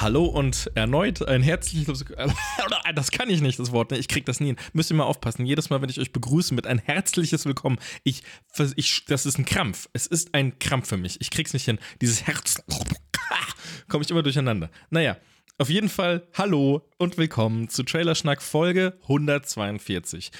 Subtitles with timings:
[0.00, 2.04] Hallo und erneut ein herzliches.
[2.94, 3.90] Das kann ich nicht, das Wort.
[3.90, 3.98] Ne?
[3.98, 4.56] Ich krieg das nie hin.
[4.72, 5.44] Müsst ihr mal aufpassen.
[5.44, 8.22] Jedes Mal, wenn ich euch begrüße mit ein herzliches Willkommen, ich,
[8.76, 9.88] ich, das ist ein Krampf.
[9.92, 11.20] Es ist ein Krampf für mich.
[11.20, 11.78] Ich krieg's nicht hin.
[12.00, 12.62] Dieses Herz.
[13.88, 14.70] Komme ich immer durcheinander.
[14.90, 15.16] Naja,
[15.58, 20.30] auf jeden Fall hallo und willkommen zu Trailerschnack Folge 142.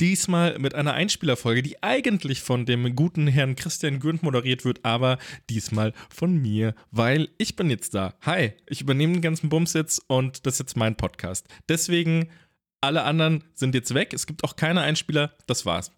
[0.00, 5.18] Diesmal mit einer Einspielerfolge, die eigentlich von dem guten Herrn Christian Gürnt moderiert wird, aber
[5.50, 8.14] diesmal von mir, weil ich bin jetzt da.
[8.22, 11.46] Hi, ich übernehme den ganzen Bums jetzt und das ist jetzt mein Podcast.
[11.68, 12.30] Deswegen,
[12.80, 14.14] alle anderen sind jetzt weg.
[14.14, 15.36] Es gibt auch keine Einspieler.
[15.46, 15.92] Das war's.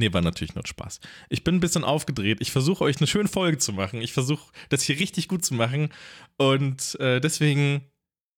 [0.00, 0.98] Nee, war natürlich nur Spaß.
[1.28, 2.38] Ich bin ein bisschen aufgedreht.
[2.40, 4.00] Ich versuche euch eine schöne Folge zu machen.
[4.00, 5.90] Ich versuche das hier richtig gut zu machen.
[6.38, 7.82] Und äh, deswegen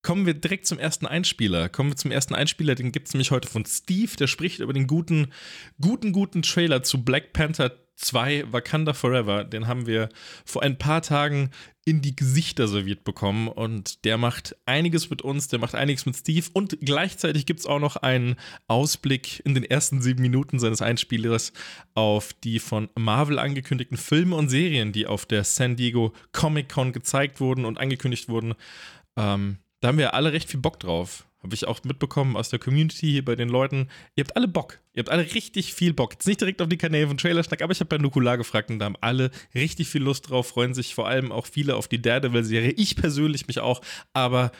[0.02, 1.68] kommen wir direkt zum ersten Einspieler.
[1.68, 2.74] Kommen wir zum ersten Einspieler.
[2.74, 4.16] Den gibt es nämlich heute von Steve.
[4.16, 5.32] Der spricht über den guten,
[5.80, 7.70] guten, guten Trailer zu Black Panther
[8.02, 9.44] 2 Wakanda Forever.
[9.44, 10.08] Den haben wir
[10.44, 11.50] vor ein paar Tagen
[11.84, 16.16] in die Gesichter serviert bekommen und der macht einiges mit uns, der macht einiges mit
[16.16, 18.36] Steve und gleichzeitig gibt es auch noch einen
[18.68, 21.52] Ausblick in den ersten sieben Minuten seines Einspielers
[21.94, 26.92] auf die von Marvel angekündigten Filme und Serien, die auf der San Diego Comic Con
[26.92, 28.54] gezeigt wurden und angekündigt wurden.
[29.16, 31.26] Ähm, da haben wir alle recht viel Bock drauf.
[31.42, 33.88] Habe ich auch mitbekommen aus der Community hier bei den Leuten.
[34.14, 34.78] Ihr habt alle Bock.
[34.94, 36.12] Ihr habt alle richtig viel Bock.
[36.12, 38.78] Jetzt nicht direkt auf die Kanäle von Trailerschnack, aber ich habe bei Nukular gefragt und
[38.78, 42.00] da haben alle richtig viel Lust drauf, freuen sich vor allem auch viele auf die
[42.00, 42.72] Daredevil-Serie.
[42.72, 43.80] Ich persönlich mich auch,
[44.12, 44.52] aber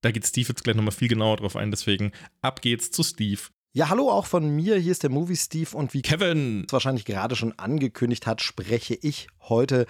[0.00, 1.70] da geht Steve jetzt gleich nochmal viel genauer drauf ein.
[1.70, 3.40] Deswegen ab geht's zu Steve.
[3.72, 4.76] Ja, hallo auch von mir.
[4.76, 8.94] Hier ist der Movie Steve und wie Kevin es wahrscheinlich gerade schon angekündigt hat, spreche
[8.94, 9.86] ich heute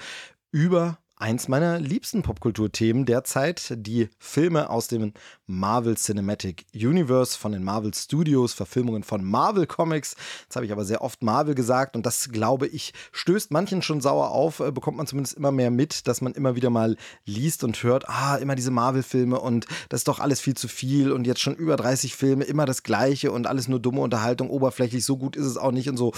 [0.51, 5.15] über eins meiner liebsten Popkulturthemen derzeit, die Filme aus dem
[5.47, 10.15] Marvel Cinematic Universe von den Marvel Studios, Verfilmungen von Marvel Comics.
[10.43, 14.03] Jetzt habe ich aber sehr oft Marvel gesagt und das glaube ich stößt manchen schon
[14.03, 17.65] sauer auf, äh, bekommt man zumindest immer mehr mit, dass man immer wieder mal liest
[17.65, 21.13] und hört, ah, immer diese Marvel Filme und das ist doch alles viel zu viel
[21.13, 25.05] und jetzt schon über 30 Filme, immer das gleiche und alles nur dumme Unterhaltung, oberflächlich,
[25.05, 26.13] so gut ist es auch nicht und so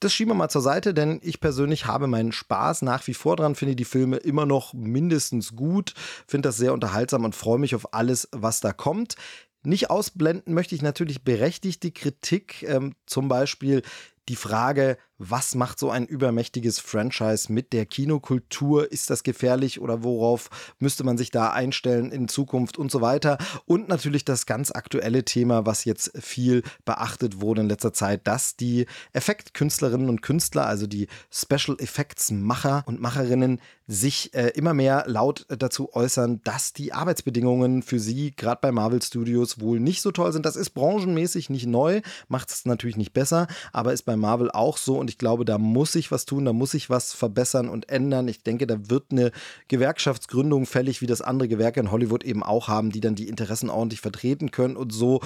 [0.00, 3.36] das schieben wir mal zur Seite, denn ich persönlich habe meinen Spaß nach wie vor
[3.36, 5.94] dran, finde die Filme immer noch mindestens gut,
[6.26, 9.16] finde das sehr unterhaltsam und freue mich auf alles, was da kommt.
[9.62, 13.82] Nicht ausblenden möchte ich natürlich berechtigte Kritik, ähm, zum Beispiel
[14.28, 18.90] die Frage, was macht so ein übermächtiges Franchise mit der Kinokultur?
[18.90, 23.38] Ist das gefährlich oder worauf müsste man sich da einstellen in Zukunft und so weiter?
[23.64, 28.56] Und natürlich das ganz aktuelle Thema, was jetzt viel beachtet wurde in letzter Zeit, dass
[28.56, 35.04] die Effektkünstlerinnen und Künstler, also die Special Effects Macher und Macherinnen, sich äh, immer mehr
[35.06, 40.10] laut dazu äußern, dass die Arbeitsbedingungen für sie gerade bei Marvel Studios wohl nicht so
[40.10, 40.46] toll sind.
[40.46, 44.78] Das ist branchenmäßig nicht neu, macht es natürlich nicht besser, aber ist bei Marvel auch
[44.78, 47.90] so und ich glaube, da muss sich was tun, da muss sich was verbessern und
[47.90, 48.26] ändern.
[48.26, 49.32] Ich denke, da wird eine
[49.68, 53.68] Gewerkschaftsgründung fällig, wie das andere Gewerke in Hollywood eben auch haben, die dann die Interessen
[53.68, 55.20] ordentlich vertreten können und so.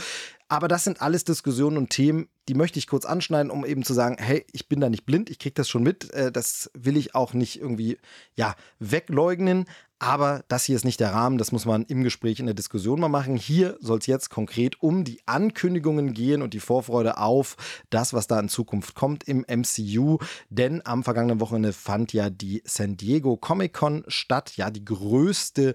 [0.48, 3.94] Aber das sind alles Diskussionen und Themen, die möchte ich kurz anschneiden, um eben zu
[3.94, 6.96] sagen, hey, ich bin da nicht blind, ich kriege das schon mit, äh, das will
[6.96, 7.98] ich auch nicht irgendwie,
[8.34, 9.66] ja, wegleugnen.
[10.00, 13.00] Aber das hier ist nicht der Rahmen, das muss man im Gespräch in der Diskussion
[13.00, 13.36] mal machen.
[13.36, 17.56] Hier soll es jetzt konkret um die Ankündigungen gehen und die Vorfreude auf
[17.90, 20.18] das, was da in Zukunft kommt im MCU.
[20.50, 25.74] Denn am vergangenen Wochenende fand ja die San Diego Comic Con statt, ja, die größte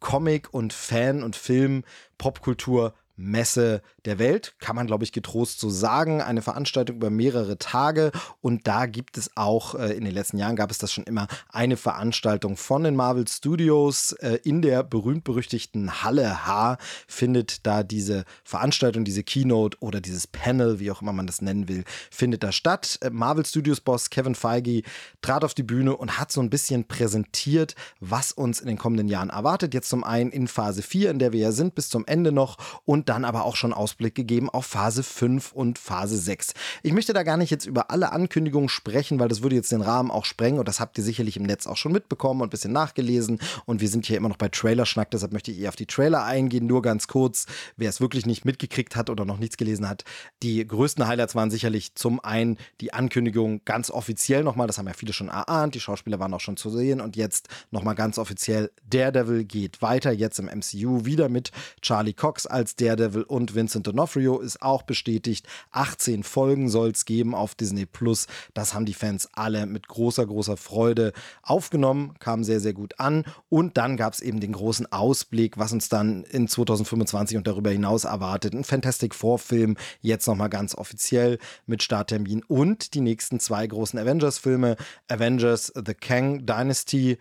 [0.00, 6.20] Comic- und Fan- und Film-Popkultur Messe der Welt, kann man glaube ich getrost so sagen.
[6.20, 10.56] Eine Veranstaltung über mehrere Tage und da gibt es auch, äh, in den letzten Jahren
[10.56, 14.12] gab es das schon immer, eine Veranstaltung von den Marvel Studios.
[14.12, 20.80] Äh, in der berühmt-berüchtigten Halle H findet da diese Veranstaltung, diese Keynote oder dieses Panel,
[20.80, 22.98] wie auch immer man das nennen will, findet da statt.
[23.02, 24.82] Äh, Marvel Studios Boss Kevin Feige
[25.20, 29.08] trat auf die Bühne und hat so ein bisschen präsentiert, was uns in den kommenden
[29.08, 29.74] Jahren erwartet.
[29.74, 32.58] Jetzt zum einen in Phase 4, in der wir ja sind, bis zum Ende noch
[32.84, 36.54] und dann aber auch schon Ausblick gegeben auf Phase 5 und Phase 6.
[36.82, 39.82] Ich möchte da gar nicht jetzt über alle Ankündigungen sprechen, weil das würde jetzt den
[39.82, 42.50] Rahmen auch sprengen und das habt ihr sicherlich im Netz auch schon mitbekommen und ein
[42.50, 45.76] bisschen nachgelesen und wir sind hier immer noch bei Trailerschnack, deshalb möchte ich eher auf
[45.76, 47.46] die Trailer eingehen, nur ganz kurz,
[47.76, 50.04] wer es wirklich nicht mitgekriegt hat oder noch nichts gelesen hat.
[50.42, 54.94] Die größten Highlights waren sicherlich zum einen die Ankündigung ganz offiziell nochmal, das haben ja
[54.94, 58.70] viele schon erahnt, die Schauspieler waren auch schon zu sehen und jetzt nochmal ganz offiziell
[58.88, 61.50] Daredevil geht weiter, jetzt im MCU wieder mit
[61.80, 65.46] Charlie Cox als der Daredevil und Vincent D'Onofrio ist auch bestätigt.
[65.70, 68.26] 18 Folgen soll es geben auf Disney Plus.
[68.54, 71.12] Das haben die Fans alle mit großer, großer Freude
[71.42, 73.24] aufgenommen, kam sehr, sehr gut an.
[73.48, 77.70] Und dann gab es eben den großen Ausblick, was uns dann in 2025 und darüber
[77.70, 78.52] hinaus erwartet.
[78.54, 84.76] Ein Fantastic Four-Film, jetzt nochmal ganz offiziell mit Starttermin und die nächsten zwei großen Avengers-Filme:
[85.08, 87.18] Avengers The Kang Dynasty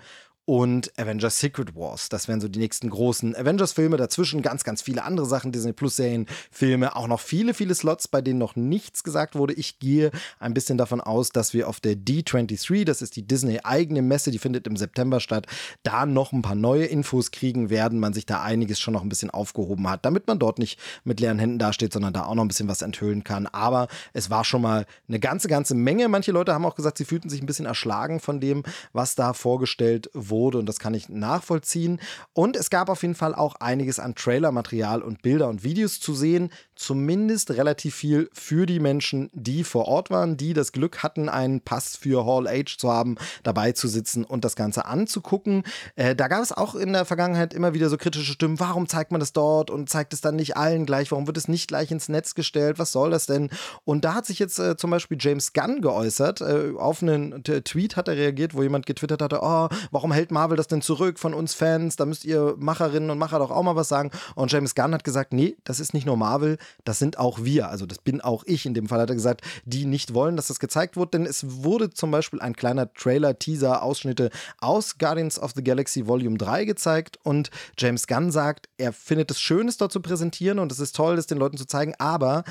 [0.51, 2.09] und Avengers Secret Wars.
[2.09, 3.95] Das wären so die nächsten großen Avengers-Filme.
[3.95, 8.21] Dazwischen ganz, ganz viele andere Sachen, Disney Plus-Serien, Filme, auch noch viele, viele Slots, bei
[8.21, 9.53] denen noch nichts gesagt wurde.
[9.53, 14.01] Ich gehe ein bisschen davon aus, dass wir auf der D23, das ist die Disney-eigene
[14.01, 15.48] Messe, die findet im September statt,
[15.83, 19.09] da noch ein paar neue Infos kriegen werden, man sich da einiges schon noch ein
[19.09, 22.44] bisschen aufgehoben hat, damit man dort nicht mit leeren Händen dasteht, sondern da auch noch
[22.44, 23.48] ein bisschen was enthüllen kann.
[23.48, 26.09] Aber es war schon mal eine ganze, ganze Menge.
[26.09, 29.31] Manche Leute haben auch gesagt, sie fühlten sich ein bisschen erschlagen von dem, was da
[29.31, 31.99] vorgestellt wurde wurde und das kann ich nachvollziehen.
[32.33, 36.15] Und es gab auf jeden Fall auch einiges an Trailermaterial und Bilder und Videos zu
[36.15, 41.29] sehen, zumindest relativ viel für die Menschen, die vor Ort waren, die das Glück hatten,
[41.29, 45.63] einen Pass für Hall Age zu haben, dabei zu sitzen und das Ganze anzugucken.
[45.95, 49.11] Äh, da gab es auch in der Vergangenheit immer wieder so kritische Stimmen, warum zeigt
[49.11, 51.91] man das dort und zeigt es dann nicht allen gleich, warum wird es nicht gleich
[51.91, 53.51] ins Netz gestellt, was soll das denn?
[53.85, 57.95] Und da hat sich jetzt äh, zum Beispiel James Gunn geäußert, äh, auf einen Tweet
[57.95, 61.33] hat er reagiert, wo jemand getwittert hatte, oh, warum hält Marvel das denn zurück von
[61.33, 61.95] uns Fans?
[61.95, 64.12] Da müsst ihr Macherinnen und Macher doch auch mal was sagen.
[64.35, 67.69] Und James Gunn hat gesagt, nee, das ist nicht nur Marvel, das sind auch wir.
[67.69, 68.65] Also das bin auch ich.
[68.65, 71.63] In dem Fall hat er gesagt, die nicht wollen, dass das gezeigt wird, denn es
[71.63, 74.29] wurde zum Beispiel ein kleiner Trailer, Teaser, Ausschnitte
[74.59, 79.39] aus Guardians of the Galaxy Volume 3 gezeigt und James Gunn sagt, er findet es
[79.39, 82.44] schön, es dort zu präsentieren und es ist toll, das den Leuten zu zeigen, aber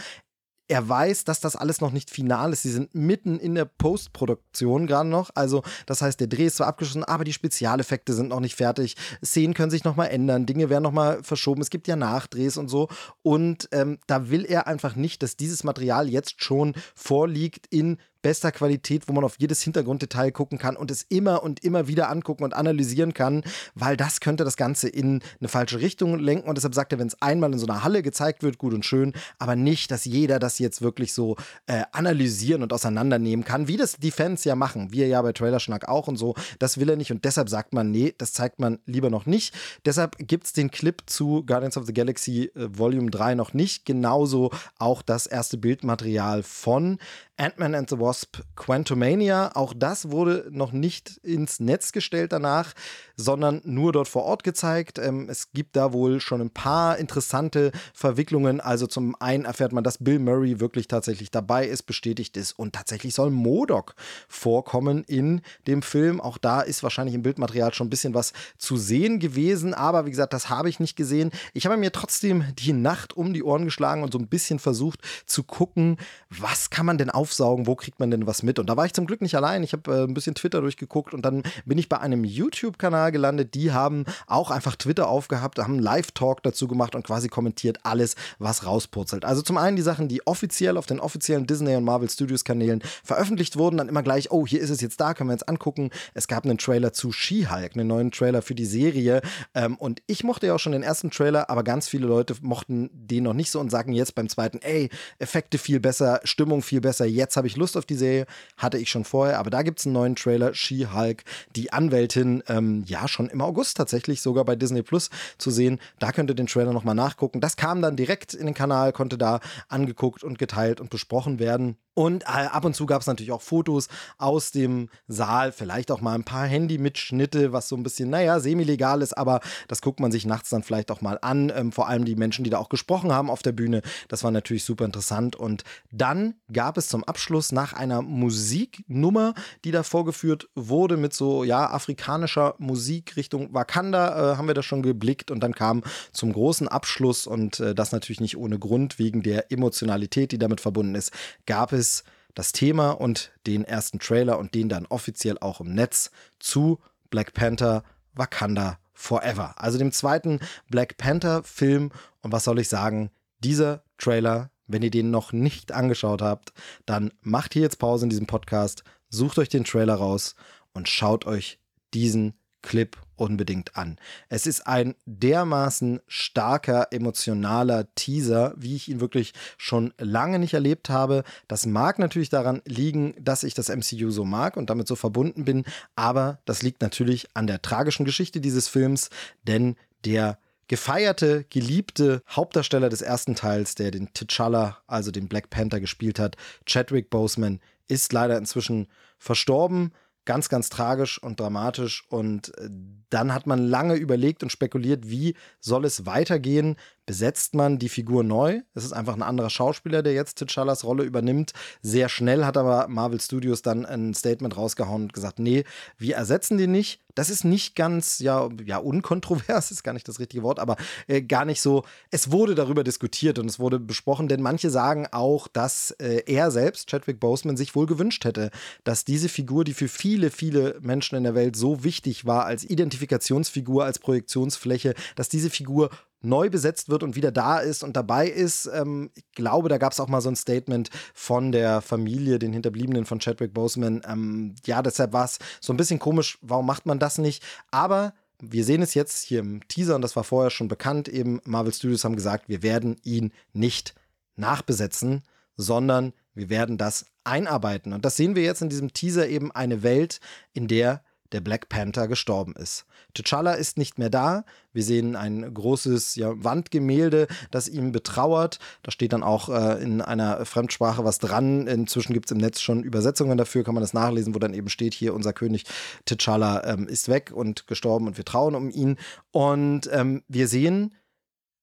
[0.71, 2.63] er weiß, dass das alles noch nicht final ist.
[2.63, 5.31] Sie sind mitten in der Postproduktion gerade noch.
[5.35, 8.97] Also, das heißt, der Dreh ist zwar abgeschlossen, aber die Spezialeffekte sind noch nicht fertig.
[9.25, 11.61] Szenen können sich nochmal ändern, Dinge werden nochmal verschoben.
[11.61, 12.89] Es gibt ja Nachdrehs und so.
[13.23, 18.53] Und ähm, da will er einfach nicht, dass dieses Material jetzt schon vorliegt in bester
[18.53, 22.45] Qualität, wo man auf jedes Hintergrunddetail gucken kann und es immer und immer wieder angucken
[22.45, 23.43] und analysieren kann,
[23.75, 26.49] weil das könnte das Ganze in eine falsche Richtung lenken.
[26.49, 28.85] Und deshalb sagt er, wenn es einmal in so einer Halle gezeigt wird, gut und
[28.85, 31.37] schön, aber nicht, dass jeder das jetzt wirklich so
[31.67, 34.93] äh, analysieren und auseinandernehmen kann, wie das die Fans ja machen.
[34.93, 36.35] Wir ja bei Trailerschnack auch und so.
[36.59, 39.55] Das will er nicht und deshalb sagt man, nee, das zeigt man lieber noch nicht.
[39.85, 43.87] Deshalb gibt es den Clip zu Guardians of the Galaxy äh, Volume 3 noch nicht.
[43.87, 46.99] Genauso auch das erste Bildmaterial von
[47.37, 48.10] Ant-Man and the Wasp
[48.57, 49.53] Quantumania.
[49.55, 52.75] Auch das wurde noch nicht ins Netz gestellt danach,
[53.17, 54.99] sondern nur dort vor Ort gezeigt.
[54.99, 58.61] Ähm, es gibt da wohl schon ein paar interessante Verwicklungen.
[58.61, 62.75] Also zum einen erfährt man, dass Bill Murray wirklich tatsächlich dabei ist, bestätigt ist und
[62.75, 63.95] tatsächlich soll Modok
[64.29, 66.21] vorkommen in dem Film.
[66.21, 70.11] Auch da ist wahrscheinlich im Bildmaterial schon ein bisschen was zu sehen gewesen, aber wie
[70.11, 71.31] gesagt, das habe ich nicht gesehen.
[71.55, 75.01] Ich habe mir trotzdem die Nacht um die Ohren geschlagen und so ein bisschen versucht
[75.27, 75.97] zu gucken,
[76.29, 78.59] was kann man denn auf aufsaugen, wo kriegt man denn was mit?
[78.59, 79.63] Und da war ich zum Glück nicht allein.
[79.63, 83.55] Ich habe äh, ein bisschen Twitter durchgeguckt und dann bin ich bei einem YouTube-Kanal gelandet.
[83.55, 88.17] Die haben auch einfach Twitter aufgehabt, haben einen Live-Talk dazu gemacht und quasi kommentiert alles,
[88.39, 89.25] was rauspurzelt.
[89.25, 92.83] Also zum einen die Sachen, die offiziell auf den offiziellen Disney und Marvel Studios Kanälen
[93.05, 95.91] veröffentlicht wurden, dann immer gleich, oh, hier ist es jetzt da, können wir jetzt angucken.
[96.15, 99.21] Es gab einen Trailer zu She-Hulk, einen neuen Trailer für die Serie.
[99.55, 102.91] Ähm, und ich mochte ja auch schon den ersten Trailer, aber ganz viele Leute mochten
[102.93, 104.89] den noch nicht so und sagen jetzt beim zweiten, ey,
[105.19, 108.91] Effekte viel besser, Stimmung viel besser, jetzt habe ich Lust auf die Serie, hatte ich
[108.91, 111.25] schon vorher, aber da gibt es einen neuen Trailer, She-Hulk,
[111.57, 115.79] die Anwältin, ähm, ja, schon im August tatsächlich sogar bei Disney Plus zu sehen.
[115.99, 117.41] Da könnt ihr den Trailer nochmal nachgucken.
[117.41, 121.77] Das kam dann direkt in den Kanal, konnte da angeguckt und geteilt und besprochen werden.
[122.01, 126.01] Und äh, ab und zu gab es natürlich auch Fotos aus dem Saal, vielleicht auch
[126.01, 130.11] mal ein paar Handy-Mitschnitte, was so ein bisschen, naja, semi-legal ist, aber das guckt man
[130.11, 131.53] sich nachts dann vielleicht auch mal an.
[131.55, 134.31] Ähm, vor allem die Menschen, die da auch gesprochen haben auf der Bühne, das war
[134.31, 135.37] natürlich super interessant.
[135.37, 139.35] Und dann gab es zum Abschluss nach einer Musiknummer,
[139.67, 144.65] die da vorgeführt wurde, mit so, ja, afrikanischer Musik Richtung Wakanda, äh, haben wir das
[144.65, 145.31] schon geblickt.
[145.31, 149.53] Und dann kam zum großen Abschluss, und äh, das natürlich nicht ohne Grund, wegen der
[149.53, 151.13] Emotionalität, die damit verbunden ist,
[151.45, 152.05] gab es es
[152.35, 156.79] das Thema und den ersten Trailer und den dann offiziell auch im Netz zu
[157.11, 157.83] Black Panther
[158.15, 159.55] Wakanda Forever.
[159.57, 161.91] Also dem zweiten Black Panther Film.
[162.23, 163.11] Und was soll ich sagen?
[163.41, 166.53] Dieser Trailer, wenn ihr den noch nicht angeschaut habt,
[166.87, 170.35] dann macht hier jetzt Pause in diesem Podcast, sucht euch den Trailer raus
[170.73, 171.59] und schaut euch
[171.95, 173.99] diesen Clip unbedingt an.
[174.29, 180.89] Es ist ein dermaßen starker, emotionaler Teaser, wie ich ihn wirklich schon lange nicht erlebt
[180.89, 181.25] habe.
[181.49, 185.45] Das mag natürlich daran liegen, dass ich das MCU so mag und damit so verbunden
[185.45, 185.65] bin,
[185.97, 189.11] aber das liegt natürlich an der tragischen Geschichte dieses Films,
[189.47, 190.39] denn der
[190.69, 196.37] gefeierte, geliebte Hauptdarsteller des ersten Teils, der den T'Challa, also den Black Panther gespielt hat,
[196.65, 198.87] Chadwick Boseman, ist leider inzwischen
[199.19, 199.93] verstorben.
[200.31, 202.05] Ganz, ganz tragisch und dramatisch.
[202.09, 202.71] Und äh,
[203.09, 206.77] dann hat man lange überlegt und spekuliert, wie soll es weitergehen
[207.11, 208.61] besetzt man die Figur neu.
[208.73, 211.51] Es ist einfach ein anderer Schauspieler, der jetzt T'Challas Rolle übernimmt.
[211.83, 215.65] Sehr schnell hat aber Marvel Studios dann ein Statement rausgehauen und gesagt, nee,
[215.99, 217.03] wir ersetzen den nicht.
[217.21, 221.21] Das ist nicht ganz, ja, ja, unkontrovers, ist gar nicht das richtige Wort, aber äh,
[221.21, 221.85] gar nicht so.
[222.11, 226.51] Es wurde darüber diskutiert und es wurde besprochen, denn manche sagen auch, dass äh, er
[226.51, 228.51] selbst, Chadwick Boseman, sich wohl gewünscht hätte,
[228.85, 232.65] dass diese Figur, die für viele, viele Menschen in der Welt so wichtig war, als
[232.65, 235.91] Identifikationsfigur, als Projektionsfläche, dass diese Figur
[236.23, 238.67] neu besetzt wird und wieder da ist und dabei ist.
[238.73, 242.53] Ähm, ich glaube, da gab es auch mal so ein Statement von der Familie, den
[242.53, 244.03] Hinterbliebenen von Chadwick Boseman.
[244.07, 247.43] Ähm, ja, deshalb war es so ein bisschen komisch, warum macht man das nicht?
[247.71, 251.09] Aber wir sehen es jetzt hier im Teaser und das war vorher schon bekannt.
[251.09, 253.95] Eben Marvel Studios haben gesagt, wir werden ihn nicht
[254.37, 255.23] nachbesetzen,
[255.57, 257.93] sondern wir werden das einarbeiten.
[257.93, 260.21] Und das sehen wir jetzt in diesem Teaser eben eine Welt,
[260.53, 262.87] in der der Black Panther gestorben ist.
[263.17, 264.45] T'Challa ist nicht mehr da.
[264.73, 268.59] Wir sehen ein großes ja, Wandgemälde, das ihm betrauert.
[268.83, 271.67] Da steht dann auch äh, in einer Fremdsprache was dran.
[271.67, 274.69] Inzwischen gibt es im Netz schon Übersetzungen dafür, kann man das nachlesen, wo dann eben
[274.69, 275.65] steht, hier unser König
[276.07, 278.97] T'Challa ähm, ist weg und gestorben und wir trauen um ihn.
[279.33, 280.95] Und ähm, wir sehen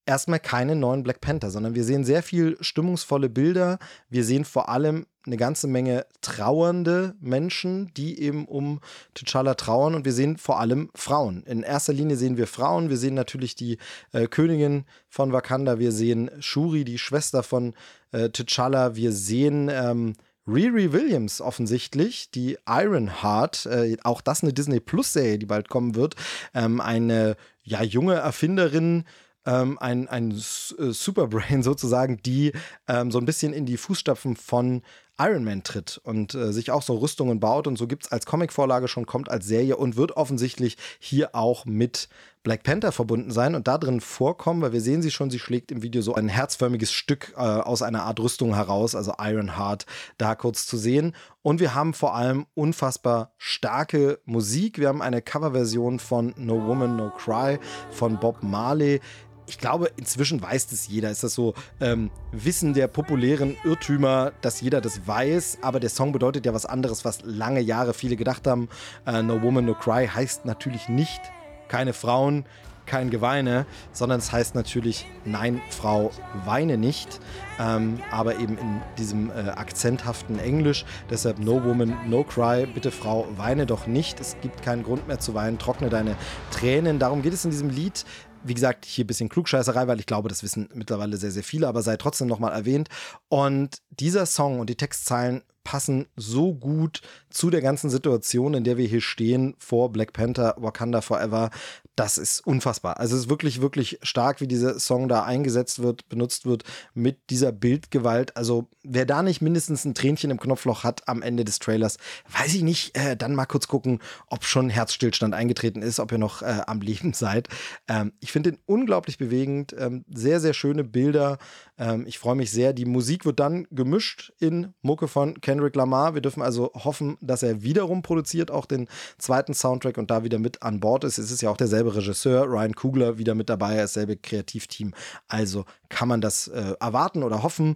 [0.08, 3.78] erstmal keine neuen Black Panther, sondern wir sehen sehr viel stimmungsvolle Bilder.
[4.10, 8.80] Wir sehen vor allem eine ganze Menge trauernde Menschen, die eben um
[9.16, 11.44] T'Challa trauern und wir sehen vor allem Frauen.
[11.44, 12.90] In erster Linie sehen wir Frauen.
[12.90, 13.78] Wir sehen natürlich die
[14.14, 15.80] äh, Königin von Wakanda.
[15.80, 17.74] Wir sehen Shuri, die Schwester von
[18.12, 18.96] äh, T'Challa.
[18.96, 20.14] Wir sehen ähm,
[20.48, 25.96] Riri Williams offensichtlich, die Ironheart, äh, auch das eine Disney Plus Serie, die bald kommen
[25.96, 26.16] wird,
[26.54, 29.04] ähm, eine ja junge Erfinderin
[29.48, 32.52] ähm, ein, ein äh, Superbrain sozusagen, die
[32.88, 34.84] ähm, so ein bisschen in die Fußstapfen von
[35.20, 38.28] Iron Man tritt und äh, sich auch so Rüstungen baut und so gibt es als
[38.28, 42.08] Comicvorlage schon, kommt als Serie und wird offensichtlich hier auch mit
[42.44, 45.72] Black Panther verbunden sein und da drin vorkommen, weil wir sehen sie schon, sie schlägt
[45.72, 49.86] im Video so ein herzförmiges Stück äh, aus einer Art Rüstung heraus, also Iron Heart,
[50.18, 51.14] da kurz zu sehen.
[51.42, 54.80] Und wir haben vor allem unfassbar starke Musik.
[54.80, 57.60] Wir haben eine Coverversion von No Woman, No Cry
[57.92, 59.02] von Bob Marley
[59.48, 61.10] ich glaube, inzwischen weiß das jeder.
[61.10, 66.12] Ist das so ähm, Wissen der populären Irrtümer, dass jeder das weiß, aber der Song
[66.12, 68.70] bedeutet ja was anderes, was lange Jahre viele gedacht haben.
[69.06, 71.22] Äh, no Woman, No Cry heißt natürlich nicht
[71.68, 72.46] keine Frauen,
[72.88, 76.12] kein Geweine, sondern es heißt natürlich Nein, Frau,
[76.46, 77.20] weine nicht,
[77.60, 80.86] ähm, aber eben in diesem äh, akzenthaften Englisch.
[81.10, 84.20] Deshalb No Woman, No Cry, bitte Frau, weine doch nicht.
[84.20, 86.16] Es gibt keinen Grund mehr zu weinen, trockne deine
[86.50, 86.98] Tränen.
[86.98, 88.06] Darum geht es in diesem Lied.
[88.48, 91.68] Wie gesagt, hier ein bisschen Klugscheißerei, weil ich glaube, das wissen mittlerweile sehr, sehr viele,
[91.68, 92.90] aber sei trotzdem nochmal erwähnt.
[93.30, 98.78] Und dieser Song und die Textzeilen passen so gut zu der ganzen Situation, in der
[98.78, 101.50] wir hier stehen vor Black Panther Wakanda Forever.
[101.98, 103.00] Das ist unfassbar.
[103.00, 106.64] Also es ist wirklich, wirklich stark, wie dieser Song da eingesetzt wird, benutzt wird
[106.94, 108.38] mit dieser Bildgewalt.
[108.38, 111.98] Also wer da nicht mindestens ein Tränchen im Knopfloch hat am Ende des Trailers,
[112.30, 116.20] weiß ich nicht, äh, dann mal kurz gucken, ob schon Herzstillstand eingetreten ist, ob ihr
[116.20, 117.48] noch äh, am Leben seid.
[117.88, 119.76] Ähm, ich finde den unglaublich bewegend.
[119.76, 121.40] Ähm, sehr, sehr schöne Bilder.
[121.80, 122.74] Ähm, ich freue mich sehr.
[122.74, 126.14] Die Musik wird dann gemischt in Mucke von Kendrick Lamar.
[126.14, 128.88] Wir dürfen also hoffen, dass er wiederum produziert, auch den
[129.18, 131.18] zweiten Soundtrack und da wieder mit an Bord ist.
[131.18, 134.94] Es ist ja auch derselbe Regisseur, Ryan Kugler, wieder mit dabei, dasselbe Kreativteam.
[135.28, 137.76] Also kann man das äh, erwarten oder hoffen.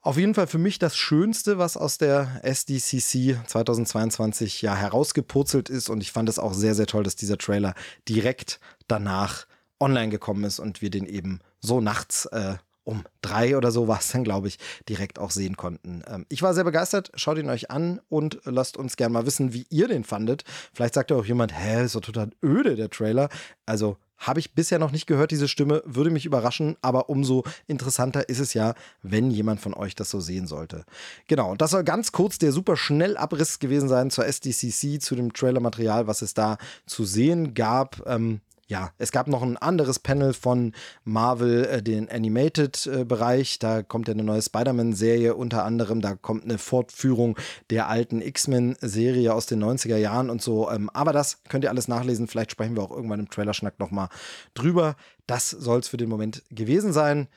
[0.00, 5.88] Auf jeden Fall für mich das Schönste, was aus der SDCC 2022 ja herausgepurzelt ist.
[5.88, 7.74] Und ich fand es auch sehr, sehr toll, dass dieser Trailer
[8.08, 9.46] direkt danach
[9.80, 12.54] online gekommen ist und wir den eben so nachts äh,
[12.86, 16.02] um drei oder so war es dann, glaube ich, direkt auch sehen konnten.
[16.06, 17.10] Ähm, ich war sehr begeistert.
[17.16, 20.44] Schaut ihn euch an und lasst uns gerne mal wissen, wie ihr den fandet.
[20.72, 23.28] Vielleicht sagt ja auch jemand, hä, ist doch total öde, der Trailer.
[23.66, 28.28] Also habe ich bisher noch nicht gehört, diese Stimme, würde mich überraschen, aber umso interessanter
[28.28, 30.84] ist es ja, wenn jemand von euch das so sehen sollte.
[31.28, 35.32] Genau, und das soll ganz kurz der super Schnellabriss gewesen sein zur SDCC, zu dem
[35.32, 38.02] Trailermaterial, was es da zu sehen gab.
[38.06, 40.72] Ähm, ja, es gab noch ein anderes Panel von
[41.04, 43.54] Marvel, äh, den Animated-Bereich.
[43.54, 46.00] Äh, da kommt ja eine neue Spider-Man-Serie unter anderem.
[46.00, 47.38] Da kommt eine Fortführung
[47.70, 50.68] der alten X-Men-Serie aus den 90er Jahren und so.
[50.70, 52.26] Ähm, aber das könnt ihr alles nachlesen.
[52.26, 54.08] Vielleicht sprechen wir auch irgendwann im Trailerschnack nochmal
[54.54, 54.96] drüber.
[55.28, 57.28] Das soll es für den Moment gewesen sein.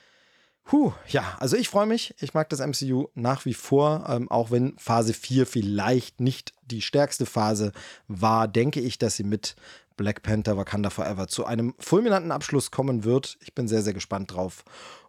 [0.64, 2.14] Puh, ja, also ich freue mich.
[2.20, 6.82] Ich mag das MCU nach wie vor, ähm, auch wenn Phase 4 vielleicht nicht die
[6.82, 7.72] stärkste Phase
[8.08, 9.56] war, denke ich, dass sie mit
[10.00, 13.38] Black Panther Wakanda Forever zu einem fulminanten Abschluss kommen wird.
[13.42, 14.64] Ich bin sehr, sehr gespannt drauf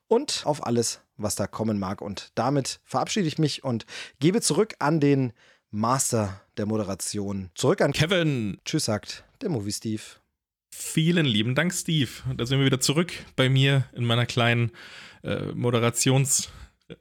[0.09, 2.03] und auf alles, was da kommen mag.
[2.03, 3.87] Und damit verabschiede ich mich und
[4.19, 5.33] gebe zurück an den
[5.71, 7.51] Master der Moderation.
[7.55, 8.59] Zurück an Kevin.
[8.65, 10.03] Tschüss, sagt der Movie Steve.
[10.75, 12.11] Vielen lieben Dank, Steve.
[12.37, 14.73] Da sind wir wieder zurück bei mir in meiner kleinen
[15.23, 16.49] äh, Moderations-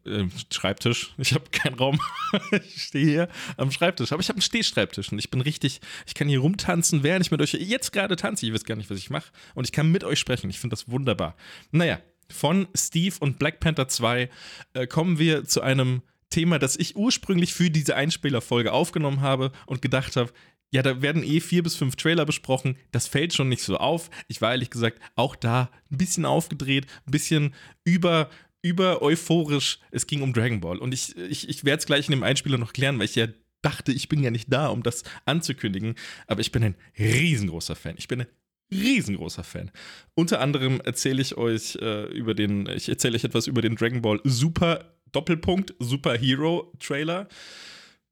[0.05, 1.13] äh, Schreibtisch.
[1.17, 1.99] Ich habe keinen Raum.
[2.51, 4.11] ich stehe hier am Schreibtisch.
[4.11, 7.31] Aber ich habe einen Stehschreibtisch und ich bin richtig, ich kann hier rumtanzen, während ich
[7.31, 8.45] mit euch jetzt gerade tanze.
[8.45, 9.31] Ich weiß gar nicht, was ich mache.
[9.55, 10.49] Und ich kann mit euch sprechen.
[10.49, 11.35] Ich finde das wunderbar.
[11.71, 11.99] Naja,
[12.31, 14.29] von Steve und Black Panther 2
[14.73, 19.81] äh, kommen wir zu einem Thema, das ich ursprünglich für diese Einspielerfolge aufgenommen habe und
[19.81, 20.31] gedacht habe,
[20.71, 22.77] ja, da werden eh vier bis fünf Trailer besprochen.
[22.91, 24.11] Das fällt schon nicht so auf.
[24.27, 28.29] Ich war ehrlich gesagt auch da ein bisschen aufgedreht, ein bisschen über,
[28.61, 29.79] über euphorisch.
[29.91, 30.77] Es ging um Dragon Ball.
[30.77, 33.27] Und ich, ich, ich werde es gleich in dem Einspieler noch klären, weil ich ja
[33.61, 35.95] dachte, ich bin ja nicht da, um das anzukündigen.
[36.27, 37.95] Aber ich bin ein riesengroßer Fan.
[37.97, 38.27] Ich bin ein
[38.71, 39.71] riesengroßer Fan.
[40.15, 44.01] Unter anderem erzähle ich euch äh, über den, ich erzähle euch etwas über den Dragon
[44.01, 47.27] Ball Super Doppelpunkt Super Hero Trailer.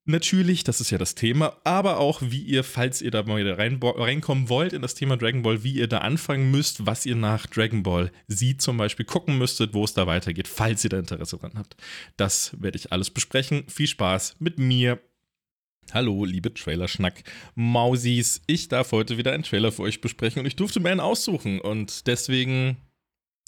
[0.09, 3.57] Natürlich, das ist ja das Thema, aber auch, wie ihr, falls ihr da mal wieder
[3.57, 7.17] rein, reinkommen wollt in das Thema Dragon Ball, wie ihr da anfangen müsst, was ihr
[7.17, 10.97] nach Dragon Ball Sie zum Beispiel gucken müsstet, wo es da weitergeht, falls ihr da
[10.97, 11.75] Interesse dran habt.
[12.15, 13.65] Das werde ich alles besprechen.
[13.67, 14.97] Viel Spaß mit mir
[15.91, 17.23] Hallo, liebe Trailerschnack
[17.55, 18.41] Mausis.
[18.47, 21.59] Ich darf heute wieder einen Trailer für euch besprechen und ich durfte mir einen aussuchen
[21.59, 22.77] und deswegen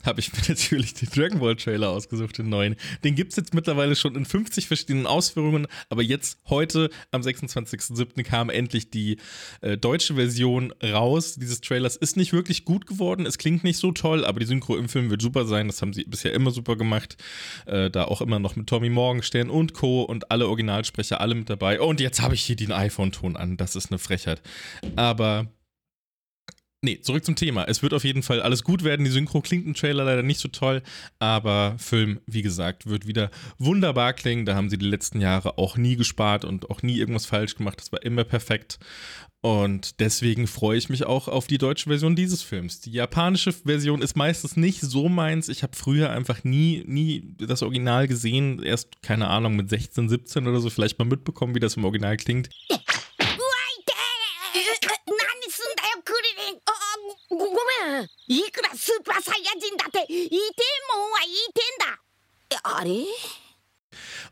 [0.05, 2.75] habe ich mir natürlich den Dragon Ball Trailer ausgesucht, den neuen.
[3.03, 8.23] Den gibt es jetzt mittlerweile schon in 50 verschiedenen Ausführungen, aber jetzt, heute, am 26.07.
[8.23, 9.17] kam endlich die
[9.61, 11.35] äh, deutsche Version raus.
[11.35, 14.77] Dieses Trailers ist nicht wirklich gut geworden, es klingt nicht so toll, aber die Synchro
[14.77, 15.67] im Film wird super sein.
[15.67, 17.17] Das haben sie bisher immer super gemacht.
[17.65, 20.03] Äh, da auch immer noch mit Tommy Morgenstern und Co.
[20.03, 21.79] und alle Originalsprecher, alle mit dabei.
[21.79, 24.41] und jetzt habe ich hier den iPhone-Ton an, das ist eine Frechheit.
[24.95, 25.47] Aber
[26.81, 27.65] Nee, zurück zum Thema.
[27.65, 29.03] Es wird auf jeden Fall alles gut werden.
[29.03, 30.81] Die Synchro klingt im Trailer leider nicht so toll,
[31.19, 34.45] aber Film, wie gesagt, wird wieder wunderbar klingen.
[34.45, 37.81] Da haben sie die letzten Jahre auch nie gespart und auch nie irgendwas falsch gemacht.
[37.81, 38.79] Das war immer perfekt.
[39.41, 42.81] Und deswegen freue ich mich auch auf die deutsche Version dieses Films.
[42.81, 45.47] Die japanische Version ist meistens nicht so meins.
[45.47, 48.61] Ich habe früher einfach nie, nie das Original gesehen.
[48.61, 52.17] Erst, keine Ahnung, mit 16, 17 oder so vielleicht mal mitbekommen, wie das im Original
[52.17, 52.49] klingt.
[58.26, 60.38] いくらスーパーサイヤ人だっていてん
[60.98, 62.00] もんはいてんだ
[62.62, 62.90] あれ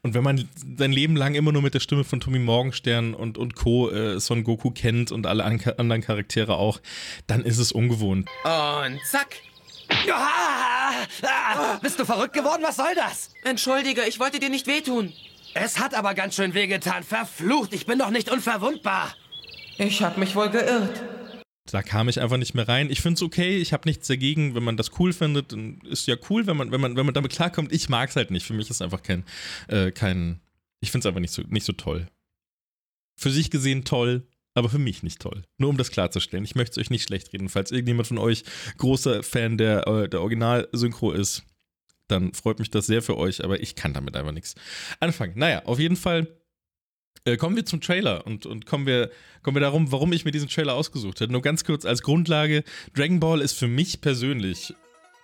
[0.03, 3.38] Und wenn man sein Leben lang immer nur mit der Stimme von Tommy Morgenstern und,
[3.38, 3.90] und Co.
[3.90, 6.81] Äh, Son Goku kennt und alle an anderen Charaktere auch,
[7.29, 8.29] dann ist es ungewohnt.
[8.42, 9.37] Und zack.
[10.11, 12.62] Ah, ah, bist du verrückt geworden?
[12.64, 13.31] Was soll das?
[13.44, 15.12] Entschuldige, ich wollte dir nicht wehtun.
[15.55, 17.05] Es hat aber ganz schön wehgetan.
[17.05, 19.14] Verflucht, ich bin doch nicht unverwundbar.
[19.79, 21.01] Ich hab mich wohl geirrt
[21.71, 22.89] da kam ich einfach nicht mehr rein.
[22.89, 26.08] Ich finde es okay, ich habe nichts dagegen, wenn man das cool findet, dann ist
[26.08, 27.71] ja cool, wenn man, wenn man, wenn man damit klarkommt.
[27.71, 28.45] Ich mag es halt nicht.
[28.45, 29.23] Für mich ist einfach kein,
[29.67, 30.39] äh, kein,
[30.80, 32.08] ich finde es einfach nicht so, nicht so toll.
[33.15, 35.43] Für sich gesehen toll, aber für mich nicht toll.
[35.58, 36.45] Nur um das klarzustellen.
[36.45, 37.49] Ich möchte es euch nicht schlecht reden.
[37.49, 38.43] Falls irgendjemand von euch
[38.77, 41.43] großer Fan der, äh, der Original-Synchro ist,
[42.08, 44.56] dann freut mich das sehr für euch, aber ich kann damit einfach nichts
[44.99, 45.34] anfangen.
[45.36, 46.27] Naja, auf jeden Fall
[47.28, 49.12] äh, kommen wir zum Trailer und, und kommen, wir,
[49.44, 51.32] kommen wir darum, warum ich mir diesen Trailer ausgesucht habe.
[51.32, 52.63] Nur ganz kurz als Grundlage:
[52.96, 54.74] Dragon Ball ist für mich persönlich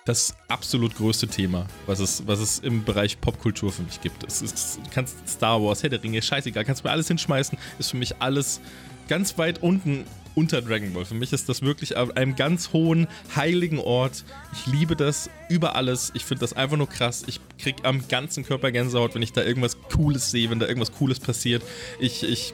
[0.05, 4.25] das absolut größte Thema, was es, was es im Bereich Popkultur für mich gibt.
[4.25, 7.91] Es ist, du kannst Star Wars, Herr der Ringe, scheißegal, kannst mir alles hinschmeißen, ist
[7.91, 8.59] für mich alles
[9.07, 11.05] ganz weit unten unter Dragon Ball.
[11.05, 14.23] Für mich ist das wirklich an einem ganz hohen, heiligen Ort.
[14.53, 16.11] Ich liebe das über alles.
[16.15, 17.23] Ich finde das einfach nur krass.
[17.27, 20.91] Ich krieg am ganzen Körper Gänsehaut, wenn ich da irgendwas Cooles sehe, wenn da irgendwas
[20.91, 21.63] Cooles passiert.
[21.99, 22.53] Ich, ich,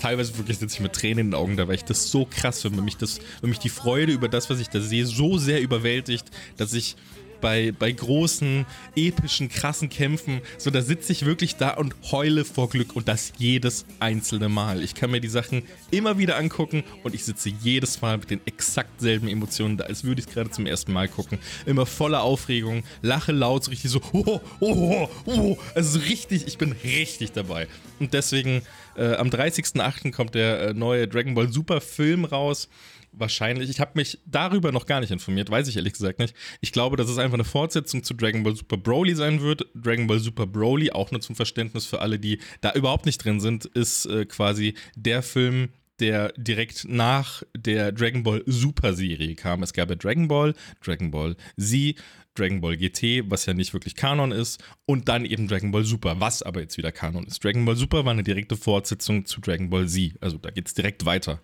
[0.00, 2.62] teilweise wirklich sitze ich mit Tränen in den Augen da, weil ich das so krass
[2.62, 5.38] finde, wenn mich, das, wenn mich die Freude über das, was ich da sehe, so
[5.38, 6.96] sehr überwältigt, dass ich
[7.40, 10.40] bei, bei großen, epischen, krassen Kämpfen.
[10.58, 14.82] So, da sitze ich wirklich da und heule vor Glück und das jedes einzelne Mal.
[14.82, 18.40] Ich kann mir die Sachen immer wieder angucken und ich sitze jedes Mal mit den
[18.46, 21.38] exakt selben Emotionen da, als würde ich es gerade zum ersten Mal gucken.
[21.66, 25.58] Immer voller Aufregung, lache laut, so richtig so, oh, oh, oh, oh.
[25.74, 27.68] Also richtig, ich bin richtig dabei.
[27.98, 28.62] Und deswegen,
[28.96, 30.12] äh, am 30.08.
[30.12, 32.68] kommt der äh, neue Dragon Ball Super Film raus
[33.16, 33.70] wahrscheinlich.
[33.70, 36.34] Ich habe mich darüber noch gar nicht informiert, weiß ich ehrlich gesagt nicht.
[36.60, 39.66] Ich glaube, dass es einfach eine Fortsetzung zu Dragon Ball Super Broly sein wird.
[39.74, 43.40] Dragon Ball Super Broly, auch nur zum Verständnis für alle, die da überhaupt nicht drin
[43.40, 49.62] sind, ist äh, quasi der Film, der direkt nach der Dragon Ball Super Serie kam.
[49.62, 51.96] Es gab ja Dragon Ball, Dragon Ball Z
[52.38, 56.20] Dragon Ball GT, was ja nicht wirklich Kanon ist, und dann eben Dragon Ball Super,
[56.20, 57.42] was aber jetzt wieder Kanon ist.
[57.42, 60.74] Dragon Ball Super war eine direkte Fortsetzung zu Dragon Ball Z, also da geht es
[60.74, 61.40] direkt weiter.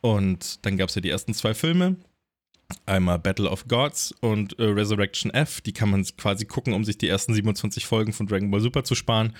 [0.00, 1.96] Und dann gab es ja die ersten zwei Filme,
[2.86, 5.60] einmal Battle of Gods und äh, Resurrection F.
[5.60, 8.84] Die kann man quasi gucken, um sich die ersten 27 Folgen von Dragon Ball Super
[8.84, 9.34] zu sparen.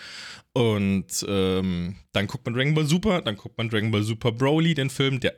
[0.52, 4.74] Und ähm, dann guckt man Dragon Ball Super, dann guckt man Dragon Ball Super Broly,
[4.74, 5.34] den Film, der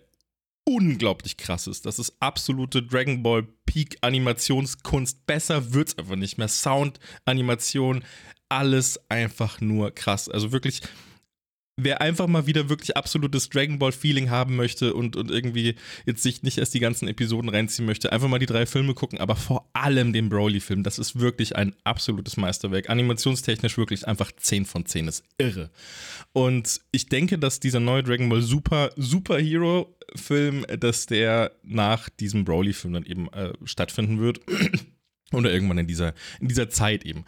[0.64, 1.86] unglaublich krass ist.
[1.86, 5.26] Das ist absolute Dragon Ball Peak Animationskunst.
[5.26, 6.48] Besser wird's einfach nicht mehr.
[6.48, 8.04] Sound, Animation,
[8.48, 10.28] alles einfach nur krass.
[10.28, 10.82] Also wirklich
[11.84, 15.74] wer einfach mal wieder wirklich absolutes Dragon Ball Feeling haben möchte und, und irgendwie
[16.06, 19.18] jetzt sich nicht erst die ganzen Episoden reinziehen möchte, einfach mal die drei Filme gucken,
[19.18, 20.82] aber vor allem den Broly-Film.
[20.82, 22.90] Das ist wirklich ein absolutes Meisterwerk.
[22.90, 25.06] Animationstechnisch wirklich einfach 10 von 10.
[25.06, 25.70] Das ist irre.
[26.32, 32.94] Und ich denke, dass dieser neue Dragon Ball Super Superhero-Film, dass der nach diesem Broly-Film
[32.94, 34.40] dann eben äh, stattfinden wird.
[35.32, 37.24] Oder irgendwann in dieser, in dieser Zeit eben.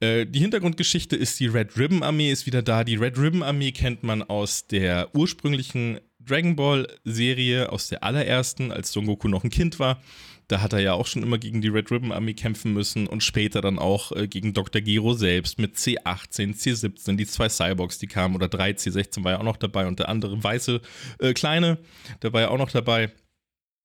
[0.00, 2.84] Äh, die Hintergrundgeschichte ist, die Red Ribbon Armee ist wieder da.
[2.84, 8.72] Die Red Ribbon Armee kennt man aus der ursprünglichen Dragon Ball Serie, aus der allerersten,
[8.72, 10.00] als Son Goku noch ein Kind war.
[10.48, 13.22] Da hat er ja auch schon immer gegen die Red Ribbon Armee kämpfen müssen und
[13.22, 14.82] später dann auch äh, gegen Dr.
[14.82, 19.38] Gero selbst mit C18, C17, die zwei Cyborgs, die kamen, oder drei, C16 war ja
[19.38, 20.80] auch noch dabei und der andere weiße
[21.18, 21.78] äh, kleine,
[22.22, 23.10] der war ja auch noch dabei.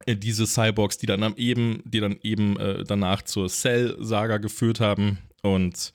[0.05, 5.19] Äh, diese Cyborgs, die dann eben, die dann eben äh, danach zur Cell-Saga geführt haben.
[5.41, 5.93] Und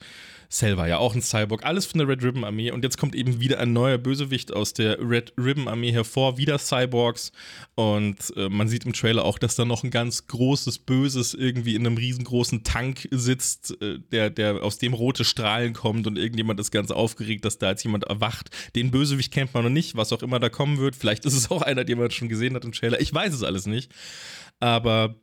[0.49, 2.71] Cell war ja auch ein Cyborg, alles von der Red Ribbon Armee.
[2.71, 6.57] Und jetzt kommt eben wieder ein neuer Bösewicht aus der Red Ribbon Armee hervor, wieder
[6.59, 7.31] Cyborgs.
[7.75, 11.75] Und äh, man sieht im Trailer auch, dass da noch ein ganz großes Böses irgendwie
[11.75, 16.59] in einem riesengroßen Tank sitzt, äh, der, der aus dem rote Strahlen kommt und irgendjemand
[16.59, 18.49] ist ganz aufgeregt, dass da jetzt jemand erwacht.
[18.75, 20.95] Den Bösewicht kennt man noch nicht, was auch immer da kommen wird.
[20.95, 22.99] Vielleicht ist es auch einer, den man schon gesehen hat im Trailer.
[23.01, 23.91] Ich weiß es alles nicht.
[24.59, 25.15] Aber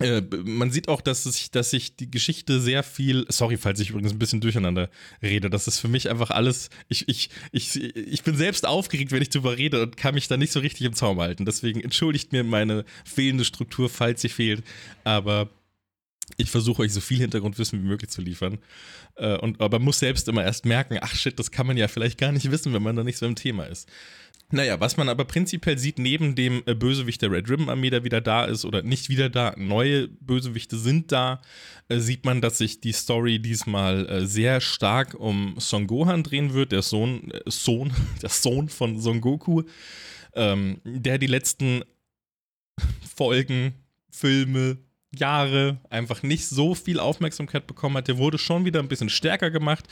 [0.00, 3.26] äh, man sieht auch, dass sich, dass sich die Geschichte sehr viel.
[3.28, 4.90] Sorry, falls ich übrigens ein bisschen durcheinander
[5.22, 5.50] rede.
[5.50, 6.70] Das ist für mich einfach alles.
[6.88, 10.36] Ich, ich, ich, ich bin selbst aufgeregt, wenn ich darüber rede und kann mich da
[10.36, 11.44] nicht so richtig im Zaum halten.
[11.44, 14.64] Deswegen entschuldigt mir meine fehlende Struktur, falls sie fehlt.
[15.04, 15.50] Aber
[16.36, 18.58] ich versuche euch so viel Hintergrundwissen wie möglich zu liefern.
[19.16, 22.18] Äh, und, aber muss selbst immer erst merken, ach shit, das kann man ja vielleicht
[22.18, 23.88] gar nicht wissen, wenn man da nicht so im Thema ist.
[24.54, 28.04] Naja, was man aber prinzipiell sieht, neben dem äh, Bösewicht der Red Ribbon Armee, der
[28.04, 31.40] wieder da ist, oder nicht wieder da, neue Bösewichte sind da,
[31.88, 36.52] äh, sieht man, dass sich die Story diesmal äh, sehr stark um Son Gohan drehen
[36.52, 39.62] wird, der Sohn, äh, Sohn, der Sohn von Son Goku,
[40.34, 41.82] ähm, der die letzten
[43.16, 43.72] Folgen,
[44.10, 44.76] Filme,
[45.14, 48.08] Jahre einfach nicht so viel Aufmerksamkeit bekommen hat.
[48.08, 49.86] Der wurde schon wieder ein bisschen stärker gemacht,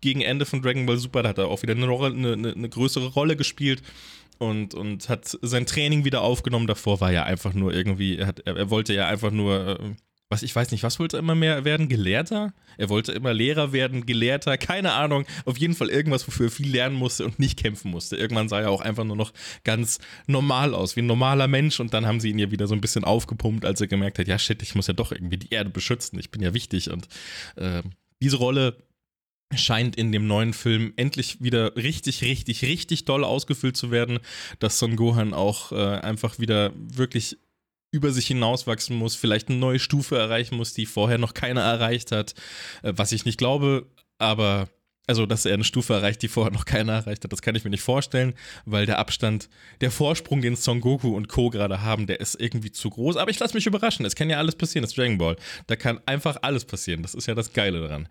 [0.00, 3.08] gegen Ende von Dragon Ball Super, hat er auch wieder eine, eine, eine, eine größere
[3.08, 3.82] Rolle gespielt
[4.38, 6.66] und, und hat sein Training wieder aufgenommen.
[6.66, 9.94] Davor war ja einfach nur irgendwie, er, hat, er, er wollte ja einfach nur, äh,
[10.30, 11.88] was ich weiß nicht, was wollte er immer mehr werden?
[11.88, 12.54] Gelehrter?
[12.78, 15.26] Er wollte immer Lehrer werden, Gelehrter, keine Ahnung.
[15.44, 18.16] Auf jeden Fall irgendwas, wofür er viel lernen musste und nicht kämpfen musste.
[18.16, 19.32] Irgendwann sah er auch einfach nur noch
[19.64, 21.80] ganz normal aus, wie ein normaler Mensch.
[21.80, 24.28] Und dann haben sie ihn ja wieder so ein bisschen aufgepumpt, als er gemerkt hat,
[24.28, 26.18] ja shit, ich muss ja doch irgendwie die Erde beschützen.
[26.20, 26.90] Ich bin ja wichtig.
[26.92, 27.08] Und
[27.56, 27.82] äh,
[28.22, 28.76] diese Rolle
[29.56, 34.20] scheint in dem neuen Film endlich wieder richtig, richtig, richtig doll ausgefüllt zu werden,
[34.60, 37.36] dass Son Gohan auch äh, einfach wieder wirklich
[37.90, 42.12] über sich hinauswachsen muss, vielleicht eine neue Stufe erreichen muss, die vorher noch keiner erreicht
[42.12, 42.34] hat,
[42.82, 43.86] äh, was ich nicht glaube,
[44.18, 44.68] aber
[45.10, 47.64] also, dass er eine Stufe erreicht, die vorher noch keiner erreicht hat, das kann ich
[47.64, 48.32] mir nicht vorstellen,
[48.64, 49.48] weil der Abstand,
[49.80, 51.50] der Vorsprung, den Son Goku und Co.
[51.50, 53.16] gerade haben, der ist irgendwie zu groß.
[53.16, 54.06] Aber ich lasse mich überraschen.
[54.06, 54.82] Es kann ja alles passieren.
[54.82, 55.34] Das Dragon Ball.
[55.66, 57.02] Da kann einfach alles passieren.
[57.02, 58.08] Das ist ja das Geile daran.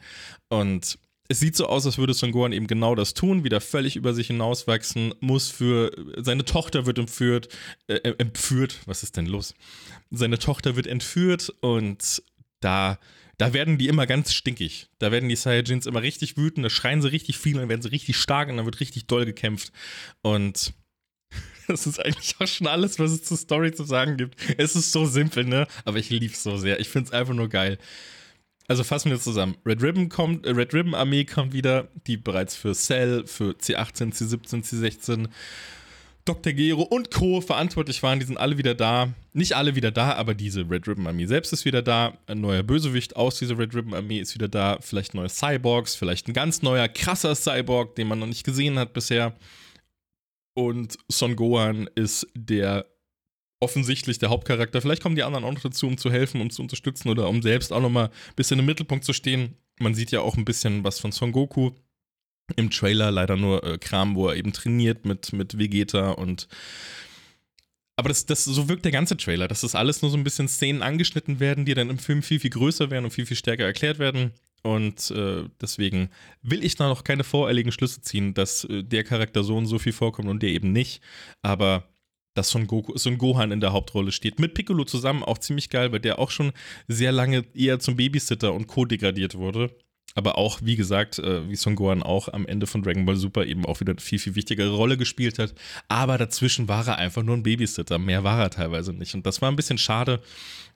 [0.49, 0.99] Und
[1.31, 4.13] es sieht so aus, als würde Son Gohan eben genau das tun, wieder völlig über
[4.15, 7.49] sich hinauswachsen, muss für, seine Tochter wird entführt,
[7.87, 9.53] äh, äh, entführt, was ist denn los?
[10.09, 12.23] Seine Tochter wird entführt und
[12.61, 12.97] da,
[13.37, 14.87] da werden die immer ganz stinkig.
[14.97, 17.91] Da werden die Saiyajins immer richtig wütend, da schreien sie richtig viel, dann werden sie
[17.91, 19.71] richtig stark und dann wird richtig doll gekämpft.
[20.23, 20.73] Und
[21.67, 24.35] das ist eigentlich auch schon alles, was es zur Story zu sagen gibt.
[24.57, 25.67] Es ist so simpel, ne?
[25.85, 26.79] Aber ich liebe es so sehr.
[26.79, 27.77] Ich finde es einfach nur geil.
[28.69, 29.57] Also fassen wir zusammen.
[29.65, 34.13] Red Ribbon kommt, äh, Red Ribbon Armee kommt wieder, die bereits für Cell, für C18,
[34.13, 35.27] C17, C16,
[36.23, 36.53] Dr.
[36.53, 37.41] Gero und Co.
[37.41, 38.19] verantwortlich waren.
[38.19, 39.11] Die sind alle wieder da.
[39.33, 42.19] Nicht alle wieder da, aber diese Red Ribbon Armee selbst ist wieder da.
[42.27, 44.77] Ein neuer Bösewicht aus dieser Red Ribbon Armee ist wieder da.
[44.81, 48.93] Vielleicht neue Cyborgs, vielleicht ein ganz neuer, krasser Cyborg, den man noch nicht gesehen hat
[48.93, 49.35] bisher.
[50.53, 52.85] Und Son Gohan ist der
[53.59, 54.81] offensichtlich der Hauptcharakter.
[54.81, 57.41] Vielleicht kommen die anderen auch noch dazu, um zu helfen, um zu unterstützen oder um
[57.41, 59.55] selbst auch nochmal ein bisschen im Mittelpunkt zu stehen.
[59.79, 61.71] Man sieht ja auch ein bisschen was von Son Goku
[62.55, 66.47] im Trailer, leider nur äh, Kram, wo er eben trainiert mit, mit Vegeta und
[67.95, 70.47] aber das, das, so wirkt der ganze Trailer, dass das alles nur so ein bisschen
[70.47, 73.65] Szenen angeschnitten werden, die dann im Film viel, viel größer werden und viel, viel stärker
[73.65, 74.31] erklärt werden.
[74.63, 76.09] Und äh, deswegen
[76.41, 79.79] will ich da noch keine voreiligen Schlüsse ziehen, dass äh, der Charakter so und so
[79.79, 81.01] viel vorkommt und der eben nicht.
[81.41, 81.89] Aber
[82.39, 84.39] dass Son, Goku, Son Gohan in der Hauptrolle steht.
[84.39, 86.51] Mit Piccolo zusammen auch ziemlich geil, weil der auch schon
[86.87, 88.85] sehr lange eher zum Babysitter und Co.
[88.85, 89.69] degradiert wurde
[90.15, 93.45] aber auch, wie gesagt, äh, wie Son Gohan auch am Ende von Dragon Ball Super
[93.45, 95.53] eben auch wieder eine viel, viel wichtigere Rolle gespielt hat.
[95.87, 97.99] Aber dazwischen war er einfach nur ein Babysitter.
[97.99, 99.13] Mehr war er teilweise nicht.
[99.13, 100.21] Und das war ein bisschen schade.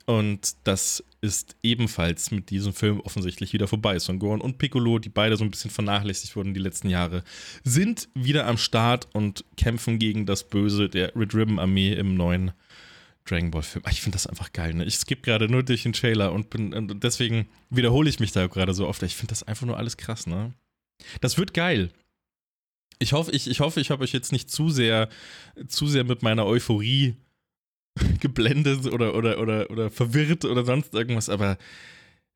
[0.05, 3.97] Und das ist ebenfalls mit diesem Film offensichtlich wieder vorbei.
[3.99, 7.23] Son Gohan und Piccolo, die beide so ein bisschen vernachlässigt wurden die letzten Jahre,
[7.63, 12.51] sind wieder am Start und kämpfen gegen das Böse der Red Ribbon Armee im neuen
[13.25, 13.85] Dragon Ball Film.
[13.89, 14.73] Ich finde das einfach geil.
[14.73, 14.83] Ne?
[14.83, 18.47] Ich skippe gerade nur durch den Trailer und bin und deswegen wiederhole ich mich da
[18.47, 19.01] gerade so oft.
[19.03, 20.27] Ich finde das einfach nur alles krass.
[20.27, 20.53] Ne?
[21.21, 21.91] Das wird geil.
[22.99, 25.09] Ich hoffe, ich, ich hoffe, ich habe euch jetzt nicht zu sehr,
[25.67, 27.15] zu sehr mit meiner Euphorie
[28.19, 31.58] geblendet oder, oder, oder, oder verwirrt oder sonst irgendwas, aber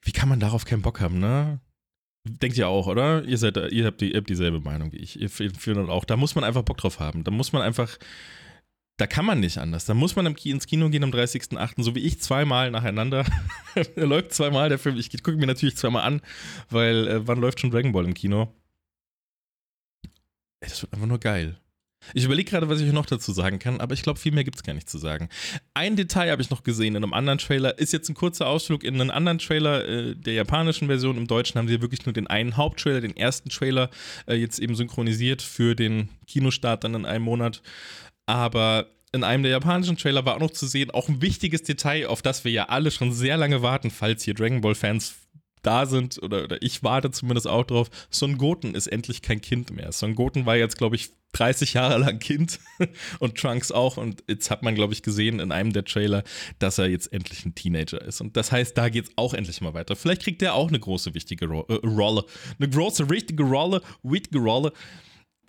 [0.04, 1.60] wie kann man darauf keinen Bock haben, ne?
[2.24, 3.24] Denkt ihr auch, oder?
[3.24, 5.20] Ihr seid, ihr habt, die, ihr habt dieselbe Meinung wie ich.
[5.20, 6.04] Ihr findet auch.
[6.04, 7.24] Da muss man einfach Bock drauf haben.
[7.24, 7.98] Da muss man einfach
[8.98, 9.86] da kann man nicht anders.
[9.86, 13.26] Da muss man ins Kino gehen am 30.08., so wie ich zweimal nacheinander.
[13.96, 14.98] er läuft zweimal der Film.
[14.98, 16.22] Ich gucke mir natürlich zweimal an,
[16.70, 18.54] weil äh, wann läuft schon Dragon Ball im Kino?
[20.60, 21.60] Ey, das wird einfach nur geil.
[22.13, 24.58] Ich überlege gerade, was ich noch dazu sagen kann, aber ich glaube, viel mehr gibt
[24.58, 25.30] es gar nicht zu sagen.
[25.74, 27.78] Ein Detail habe ich noch gesehen in einem anderen Trailer.
[27.78, 31.17] Ist jetzt ein kurzer Ausflug in einen anderen Trailer äh, der japanischen Version.
[31.17, 33.89] Im Deutschen haben sie wirklich nur den einen Haupttrailer, den ersten Trailer,
[34.28, 37.62] äh, jetzt eben synchronisiert für den Kinostart dann in einem Monat.
[38.26, 42.08] Aber in einem der japanischen Trailer war auch noch zu sehen, auch ein wichtiges Detail,
[42.08, 45.15] auf das wir ja alle schon sehr lange warten, falls hier Dragon Ball Fans
[45.62, 49.72] da sind, oder, oder ich warte zumindest auch drauf, Son Goten ist endlich kein Kind
[49.72, 49.91] mehr.
[49.91, 52.60] Son Goten war jetzt, glaube ich, 30 Jahre lang Kind
[53.20, 53.98] und Trunks auch.
[53.98, 56.24] Und jetzt hat man, glaube ich, gesehen in einem der Trailer,
[56.60, 58.22] dass er jetzt endlich ein Teenager ist.
[58.22, 59.96] Und das heißt, da geht es auch endlich mal weiter.
[59.96, 62.24] Vielleicht kriegt er auch eine große, wichtige Ro äh, Rolle.
[62.60, 64.72] Eine große, richtige Rolle, wichtige Rolle.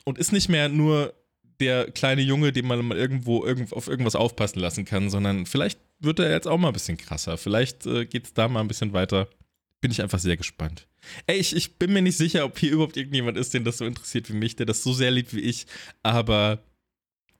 [0.04, 1.14] Und ist nicht mehr nur
[1.60, 5.80] der kleine Junge, den man mal irgendwo irgend, auf irgendwas aufpassen lassen kann, sondern vielleicht
[5.98, 7.36] wird er jetzt auch mal ein bisschen krasser.
[7.36, 9.28] Vielleicht äh, geht es da mal ein bisschen weiter.
[9.80, 10.88] Bin ich einfach sehr gespannt.
[11.26, 13.84] Ey, ich, ich bin mir nicht sicher, ob hier überhaupt irgendjemand ist, den das so
[13.84, 15.66] interessiert wie mich, der das so sehr liebt wie ich.
[16.02, 16.64] Aber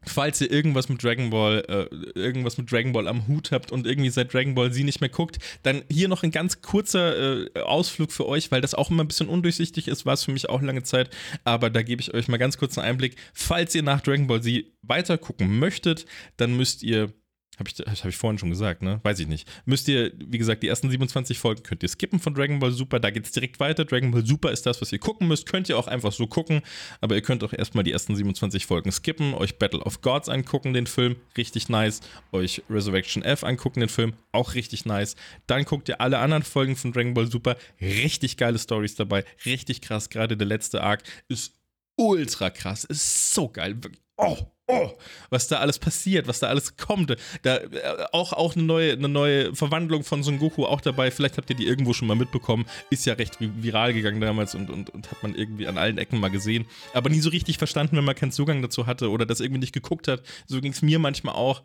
[0.06, 3.86] falls ihr irgendwas mit Dragon Ball, äh, irgendwas mit Dragon Ball am Hut habt und
[3.86, 7.60] irgendwie seit Dragon Ball sie nicht mehr guckt, dann hier noch ein ganz kurzer äh,
[7.60, 10.48] Ausflug für euch, weil das auch immer ein bisschen undurchsichtig ist, war es für mich
[10.48, 13.16] auch lange Zeit, aber da gebe ich euch mal ganz kurz einen Einblick.
[13.34, 17.12] Falls ihr nach Dragon Ball sie weiter gucken möchtet, dann müsst ihr
[17.58, 19.00] habe ich, hab ich vorhin schon gesagt, ne?
[19.02, 19.48] Weiß ich nicht.
[19.64, 23.00] Müsst ihr, wie gesagt, die ersten 27 Folgen könnt ihr skippen von Dragon Ball Super.
[23.00, 23.84] Da geht es direkt weiter.
[23.84, 25.46] Dragon Ball Super ist das, was ihr gucken müsst.
[25.46, 26.62] Könnt ihr auch einfach so gucken.
[27.00, 29.34] Aber ihr könnt auch erstmal die ersten 27 Folgen skippen.
[29.34, 31.16] Euch Battle of Gods angucken, den Film.
[31.36, 32.00] Richtig nice.
[32.30, 34.12] Euch Resurrection F angucken, den Film.
[34.30, 35.16] Auch richtig nice.
[35.48, 37.56] Dann guckt ihr alle anderen Folgen von Dragon Ball Super.
[37.80, 39.24] Richtig geile Stories dabei.
[39.44, 40.10] Richtig krass.
[40.10, 41.54] Gerade der letzte Arc ist
[41.96, 42.84] ultra krass.
[42.84, 43.76] Ist so geil.
[44.16, 44.36] Oh,
[44.68, 44.90] oh,
[45.30, 47.16] was da alles passiert, was da alles kommt.
[47.42, 51.10] Da äh, auch, auch eine, neue, eine neue Verwandlung von Son Goku auch dabei.
[51.10, 52.66] Vielleicht habt ihr die irgendwo schon mal mitbekommen.
[52.90, 56.20] Ist ja recht viral gegangen damals und, und, und hat man irgendwie an allen Ecken
[56.20, 56.66] mal gesehen.
[56.92, 59.72] Aber nie so richtig verstanden, wenn man keinen Zugang dazu hatte oder das irgendwie nicht
[59.72, 60.22] geguckt hat.
[60.46, 61.62] So ging es mir manchmal auch.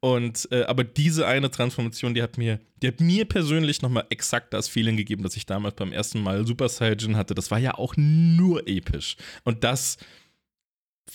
[0.00, 4.54] Und äh, aber diese eine Transformation, die hat mir, die hat mir persönlich nochmal exakt
[4.54, 7.34] das Feeling gegeben, das ich damals beim ersten Mal Super Saiyan hatte.
[7.34, 9.16] Das war ja auch nur episch.
[9.44, 9.98] Und das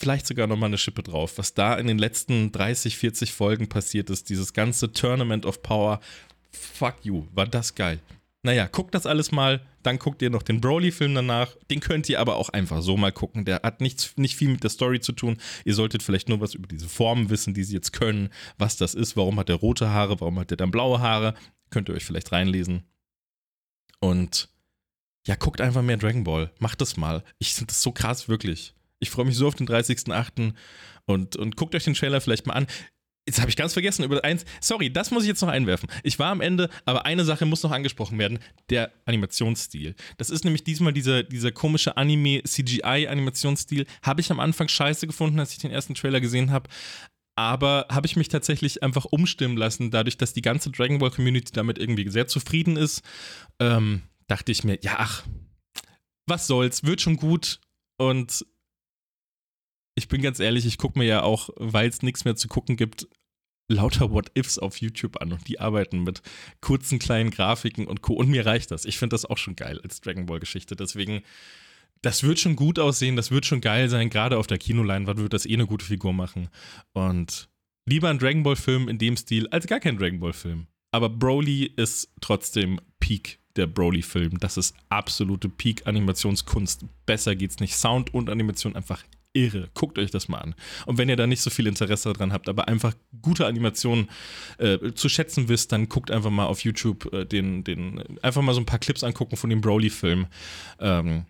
[0.01, 1.37] vielleicht sogar nochmal eine Schippe drauf.
[1.37, 6.01] Was da in den letzten 30, 40 Folgen passiert ist, dieses ganze Tournament of Power,
[6.51, 7.99] fuck you, war das geil.
[8.43, 11.55] Naja, guckt das alles mal, dann guckt ihr noch den Broly-Film danach.
[11.69, 13.45] Den könnt ihr aber auch einfach so mal gucken.
[13.45, 15.37] Der hat nichts, nicht viel mit der Story zu tun.
[15.63, 18.95] Ihr solltet vielleicht nur was über diese Formen wissen, die sie jetzt können, was das
[18.95, 21.35] ist, warum hat er rote Haare, warum hat er dann blaue Haare.
[21.69, 22.83] Könnt ihr euch vielleicht reinlesen.
[23.99, 24.49] Und
[25.27, 26.51] ja, guckt einfach mehr Dragon Ball.
[26.57, 27.23] Macht das mal.
[27.37, 28.73] Ich finde das so krass, wirklich.
[29.01, 30.53] Ich freue mich so auf den 30.08.
[31.05, 32.67] Und, und guckt euch den Trailer vielleicht mal an.
[33.27, 34.45] Jetzt habe ich ganz vergessen über eins.
[34.61, 35.89] Sorry, das muss ich jetzt noch einwerfen.
[36.03, 39.95] Ich war am Ende, aber eine Sache muss noch angesprochen werden: der Animationsstil.
[40.17, 43.85] Das ist nämlich diesmal dieser, dieser komische Anime-CGI-Animationsstil.
[44.01, 46.69] Habe ich am Anfang scheiße gefunden, als ich den ersten Trailer gesehen habe.
[47.35, 51.51] Aber habe ich mich tatsächlich einfach umstimmen lassen, dadurch, dass die ganze Dragon Ball Community
[51.53, 53.01] damit irgendwie sehr zufrieden ist.
[53.59, 55.23] Ähm, dachte ich mir, ja, ach,
[56.27, 57.59] was soll's, wird schon gut.
[57.97, 58.45] Und
[59.95, 62.77] ich bin ganz ehrlich, ich gucke mir ja auch, weil es nichts mehr zu gucken
[62.77, 63.07] gibt,
[63.67, 66.21] lauter What-Ifs auf YouTube an und die arbeiten mit
[66.59, 68.13] kurzen kleinen Grafiken und Co.
[68.13, 68.85] Und mir reicht das.
[68.85, 70.75] Ich finde das auch schon geil als Dragon Ball-Geschichte.
[70.75, 71.21] Deswegen,
[72.01, 74.09] das wird schon gut aussehen, das wird schon geil sein.
[74.09, 76.49] Gerade auf der Kinoleinwand wird das eh eine gute Figur machen.
[76.93, 77.49] Und
[77.85, 80.67] Lieber ein Dragon Ball-Film in dem Stil als gar kein Dragon Ball-Film.
[80.91, 84.37] Aber Broly ist trotzdem Peak der Broly-Film.
[84.39, 86.85] Das ist absolute Peak-Animationskunst.
[87.05, 87.75] Besser geht's nicht.
[87.75, 89.69] Sound und Animation einfach irre.
[89.73, 90.55] Guckt euch das mal an.
[90.85, 94.09] Und wenn ihr da nicht so viel Interesse dran habt, aber einfach gute Animationen
[94.57, 98.53] äh, zu schätzen wisst, dann guckt einfach mal auf YouTube äh, den, den, einfach mal
[98.53, 100.27] so ein paar Clips angucken von dem Broly-Film.
[100.79, 101.25] Ähm,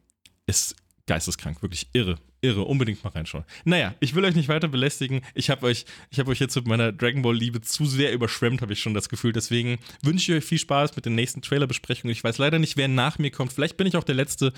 [0.48, 0.76] ist
[1.08, 3.44] geisteskrank, wirklich irre, irre, unbedingt mal reinschauen.
[3.66, 5.22] Naja, ich will euch nicht weiter belästigen.
[5.34, 5.86] Ich habe euch,
[6.18, 9.10] habe euch jetzt mit meiner Dragon Ball Liebe zu sehr überschwemmt, habe ich schon das
[9.10, 9.34] Gefühl.
[9.34, 12.12] Deswegen wünsche ich euch viel Spaß mit den nächsten Trailerbesprechungen.
[12.12, 13.52] Ich weiß leider nicht, wer nach mir kommt.
[13.54, 14.54] Vielleicht bin ich auch der Letzte.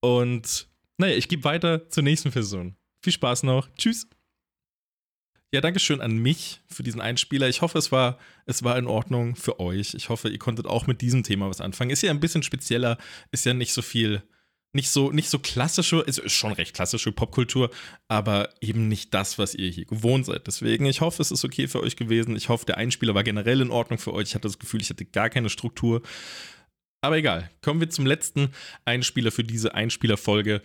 [0.00, 2.76] Und naja, ich gebe weiter zur nächsten Person.
[3.02, 3.68] Viel Spaß noch.
[3.76, 4.08] Tschüss.
[5.50, 7.48] Ja, danke schön an mich für diesen Einspieler.
[7.48, 9.94] Ich hoffe, es war, es war in Ordnung für euch.
[9.94, 11.90] Ich hoffe, ihr konntet auch mit diesem Thema was anfangen.
[11.90, 12.98] Ist ja ein bisschen spezieller,
[13.30, 14.22] ist ja nicht so viel
[14.72, 17.70] nicht so, nicht so klassische, ist schon recht klassische Popkultur,
[18.06, 20.46] aber eben nicht das, was ihr hier gewohnt seid.
[20.46, 22.36] Deswegen, ich hoffe, es ist okay für euch gewesen.
[22.36, 24.28] Ich hoffe, der Einspieler war generell in Ordnung für euch.
[24.28, 26.02] Ich hatte das Gefühl, ich hatte gar keine Struktur.
[27.00, 28.50] Aber egal, kommen wir zum letzten
[28.84, 30.62] Einspieler für diese Einspielerfolge.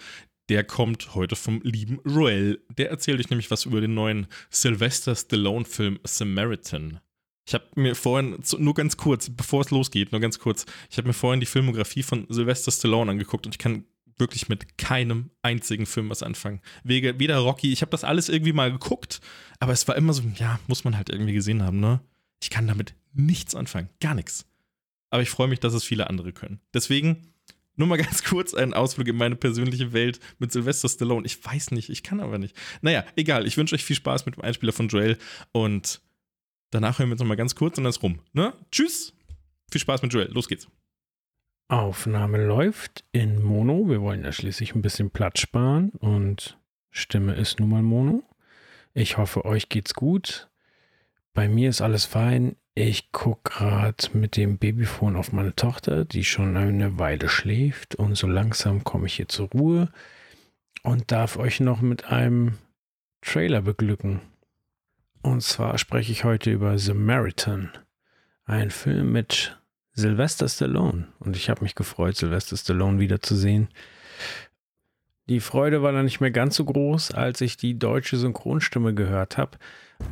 [0.49, 2.61] Der kommt heute vom lieben Roel.
[2.77, 6.99] Der erzählt euch nämlich was über den neuen Sylvester Stallone-Film Samaritan.
[7.47, 11.07] Ich habe mir vorhin, nur ganz kurz, bevor es losgeht, nur ganz kurz, ich habe
[11.07, 13.85] mir vorhin die Filmografie von Sylvester Stallone angeguckt und ich kann
[14.17, 16.61] wirklich mit keinem einzigen Film was anfangen.
[16.83, 19.21] Weder Rocky, ich habe das alles irgendwie mal geguckt,
[19.59, 22.01] aber es war immer so, ja, muss man halt irgendwie gesehen haben, ne?
[22.41, 24.45] Ich kann damit nichts anfangen, gar nichts.
[25.13, 26.59] Aber ich freue mich, dass es viele andere können.
[26.73, 27.31] Deswegen
[27.75, 31.23] nur mal ganz kurz einen Ausflug in meine persönliche Welt mit Sylvester Stallone.
[31.27, 32.57] Ich weiß nicht, ich kann aber nicht.
[32.81, 33.45] Naja, egal.
[33.45, 35.19] Ich wünsche euch viel Spaß mit dem Einspieler von Joel
[35.51, 36.01] und
[36.71, 38.21] danach hören wir uns nochmal ganz kurz und dann ist rum.
[38.33, 38.53] Ne?
[38.71, 39.13] Tschüss.
[39.69, 40.31] Viel Spaß mit Joel.
[40.31, 40.67] Los geht's.
[41.67, 43.87] Aufnahme läuft in Mono.
[43.87, 46.57] Wir wollen ja schließlich ein bisschen Platz sparen und
[46.89, 48.23] Stimme ist nun mal Mono.
[48.95, 50.49] Ich hoffe, euch geht's gut.
[51.35, 52.55] Bei mir ist alles fein.
[52.75, 58.15] Ich gucke gerade mit dem Babyphone auf meine Tochter, die schon eine Weile schläft und
[58.15, 59.91] so langsam komme ich hier zur Ruhe
[60.81, 62.57] und darf euch noch mit einem
[63.21, 64.21] Trailer beglücken.
[65.21, 67.69] Und zwar spreche ich heute über Samaritan,
[68.45, 69.55] ein Film mit
[69.93, 71.07] Sylvester Stallone.
[71.19, 73.69] Und ich habe mich gefreut, Sylvester Stallone wiederzusehen.
[75.29, 79.37] Die Freude war dann nicht mehr ganz so groß, als ich die deutsche Synchronstimme gehört
[79.37, 79.59] habe.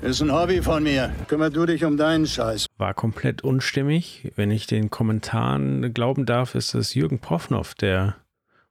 [0.01, 1.13] Ist ein Hobby von mir.
[1.27, 2.65] Kümmer du dich um deinen Scheiß.
[2.77, 4.32] War komplett unstimmig.
[4.36, 8.15] Wenn ich den Kommentaren glauben darf, ist es Jürgen Prochnow, der,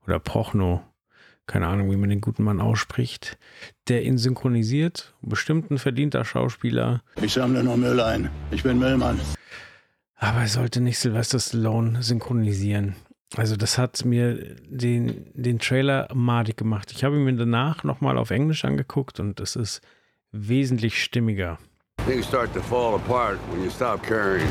[0.07, 0.81] oder Prochnow,
[1.47, 3.39] keine Ahnung, wie man den guten Mann ausspricht,
[3.89, 5.15] der ihn synchronisiert.
[5.21, 7.03] Bestimmt ein verdienter Schauspieler.
[7.21, 8.31] Ich sammle nur Müll ein.
[8.51, 9.21] Ich bin Müllmann.
[10.17, 12.95] Aber er sollte nicht Sylvester Stallone synchronisieren.
[13.37, 16.93] Also das hat mir den, den Trailer madig gemacht.
[16.93, 19.81] Ich habe ihn mir danach nochmal auf Englisch angeguckt und es ist
[20.33, 21.59] wesentlich stimmiger.
[22.07, 24.47] Things start to fall apart when you stop caring.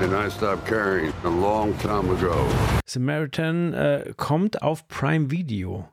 [0.00, 2.46] And I stopped caring a long time ago.
[2.86, 5.88] Samaritan äh, kommt auf Prime Video.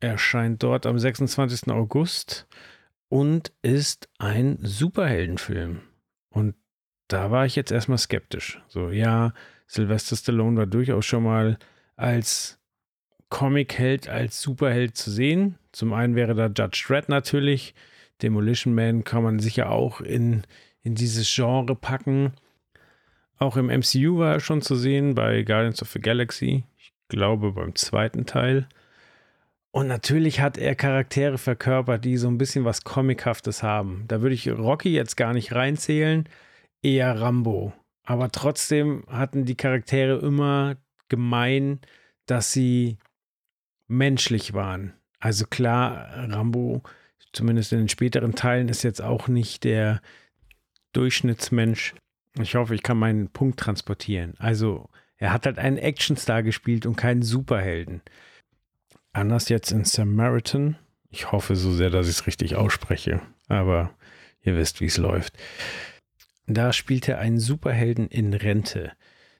[0.00, 1.68] Erscheint dort am 26.
[1.72, 2.46] August
[3.08, 5.80] und ist ein Superheldenfilm.
[6.30, 6.54] Und
[7.08, 8.62] da war ich jetzt erstmal skeptisch.
[8.68, 9.32] So, ja,
[9.66, 11.58] Sylvester Stallone war durchaus schon mal
[11.96, 12.60] als
[13.28, 15.58] Comic-Held, als Superheld zu sehen.
[15.72, 17.74] Zum einen wäre da Judge Dredd natürlich.
[18.22, 20.42] Demolition Man kann man sicher auch in,
[20.82, 22.32] in dieses Genre packen.
[23.38, 26.64] Auch im MCU war er schon zu sehen bei Guardians of the Galaxy.
[26.76, 28.66] Ich glaube beim zweiten Teil.
[29.70, 34.04] Und natürlich hat er Charaktere verkörpert, die so ein bisschen was Comichaftes haben.
[34.08, 36.28] Da würde ich Rocky jetzt gar nicht reinzählen
[36.82, 37.72] eher Rambo.
[38.04, 40.76] Aber trotzdem hatten die Charaktere immer
[41.08, 41.80] gemein,
[42.26, 42.98] dass sie
[43.86, 44.94] menschlich waren.
[45.20, 46.82] Also klar, Rambo,
[47.32, 50.00] zumindest in den späteren Teilen, ist jetzt auch nicht der
[50.92, 51.94] Durchschnittsmensch.
[52.40, 54.34] Ich hoffe, ich kann meinen Punkt transportieren.
[54.38, 58.02] Also, er hat halt einen Actionstar gespielt und keinen Superhelden.
[59.12, 60.76] Anders jetzt in Samaritan.
[61.10, 63.20] Ich hoffe so sehr, dass ich es richtig ausspreche.
[63.48, 63.90] Aber
[64.42, 65.36] ihr wisst, wie es läuft.
[66.46, 68.92] Da spielt er einen Superhelden in Rente.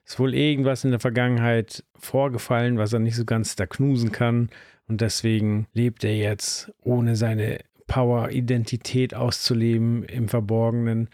[0.05, 4.49] Ist wohl irgendwas in der Vergangenheit vorgefallen, was er nicht so ganz da knusen kann.
[4.87, 11.09] Und deswegen lebt er jetzt, ohne seine Power-Identität auszuleben, im Verborgenen.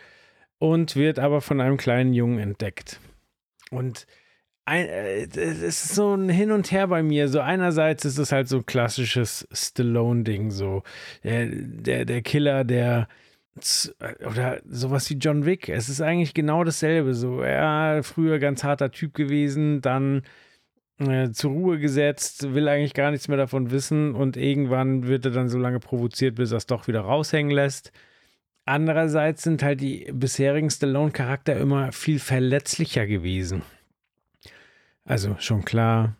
[0.59, 2.99] Und wird aber von einem kleinen Jungen entdeckt.
[3.71, 4.05] Und
[4.67, 7.27] äh, es ist so ein Hin und Her bei mir.
[7.27, 10.83] So einerseits ist es halt so ein klassisches Stallone-Ding, so
[11.23, 13.07] der, der, der Killer, der
[13.99, 15.69] äh, oder sowas wie John Wick.
[15.69, 17.13] Es ist eigentlich genau dasselbe.
[17.13, 20.23] So, er früher ganz harter Typ gewesen, dann
[20.99, 25.31] äh, zur Ruhe gesetzt, will eigentlich gar nichts mehr davon wissen und irgendwann wird er
[25.31, 27.91] dann so lange provoziert, bis er es doch wieder raushängen lässt.
[28.65, 33.61] Andererseits sind halt die bisherigen Stallone-Charakter immer viel verletzlicher gewesen.
[35.07, 36.15] Also schon klar,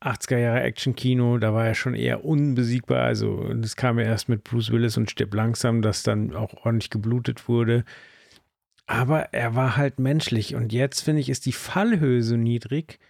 [0.00, 3.02] 80er Jahre Action-Kino, da war er schon eher unbesiegbar.
[3.02, 6.90] Also das kam ja erst mit Bruce Willis und Stirb langsam, dass dann auch ordentlich
[6.90, 7.84] geblutet wurde.
[8.86, 10.54] Aber er war halt menschlich.
[10.54, 13.00] Und jetzt finde ich, ist die Fallhöhe so niedrig,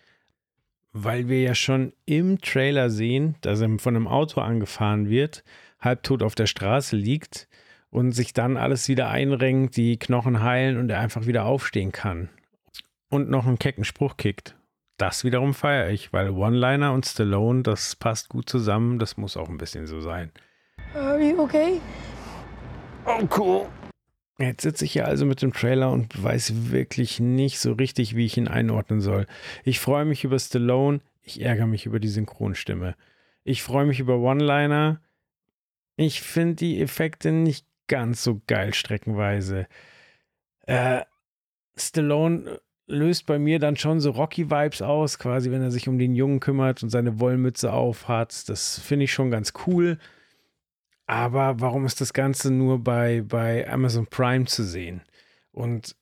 [0.92, 5.44] weil wir ja schon im Trailer sehen, dass er von einem Auto angefahren wird,
[5.80, 7.48] halbtot auf der Straße liegt
[7.90, 12.28] und sich dann alles wieder einrenkt, die Knochen heilen und er einfach wieder aufstehen kann.
[13.08, 14.54] Und noch einen kecken Spruch kickt
[15.00, 18.98] das wiederum feiere ich, weil One-Liner und Stallone, das passt gut zusammen.
[18.98, 20.30] Das muss auch ein bisschen so sein.
[20.94, 21.80] Are you okay?
[23.06, 23.66] Oh, cool.
[24.40, 28.24] Jetzt sitze ich hier also mit dem Trailer und weiß wirklich nicht so richtig, wie
[28.24, 29.26] ich ihn einordnen soll.
[29.64, 32.96] Ich freue mich über Stallone, ich ärgere mich über die Synchronstimme.
[33.44, 35.00] Ich freue mich über One-Liner.
[35.96, 39.66] Ich finde die Effekte nicht ganz so geil streckenweise.
[40.66, 41.02] Äh,
[41.76, 46.14] Stallone löst bei mir dann schon so Rocky-Vibes aus, quasi wenn er sich um den
[46.14, 48.48] Jungen kümmert und seine Wollmütze aufhat.
[48.48, 49.98] Das finde ich schon ganz cool.
[51.10, 55.02] Aber warum ist das Ganze nur bei, bei Amazon Prime zu sehen?
[55.50, 55.96] Und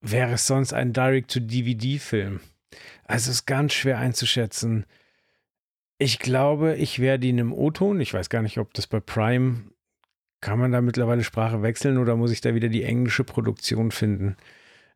[0.00, 2.40] wäre es sonst ein Direct-to-DVD-Film?
[3.04, 4.86] Also ist ganz schwer einzuschätzen.
[5.98, 8.00] Ich glaube, ich werde ihn im O-Ton.
[8.00, 9.62] Ich weiß gar nicht, ob das bei Prime
[10.40, 14.36] kann man da mittlerweile Sprache wechseln oder muss ich da wieder die englische Produktion finden?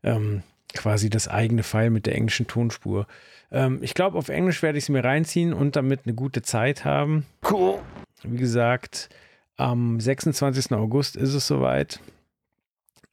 [0.03, 0.43] Ähm,
[0.75, 3.07] quasi das eigene File mit der englischen Tonspur.
[3.53, 6.85] Ähm, ich glaube, auf Englisch werde ich es mir reinziehen und damit eine gute Zeit
[6.85, 7.25] haben.
[7.49, 7.79] Cool.
[8.25, 9.09] Wie gesagt,
[9.57, 10.73] am 26.
[10.73, 12.01] August ist es soweit.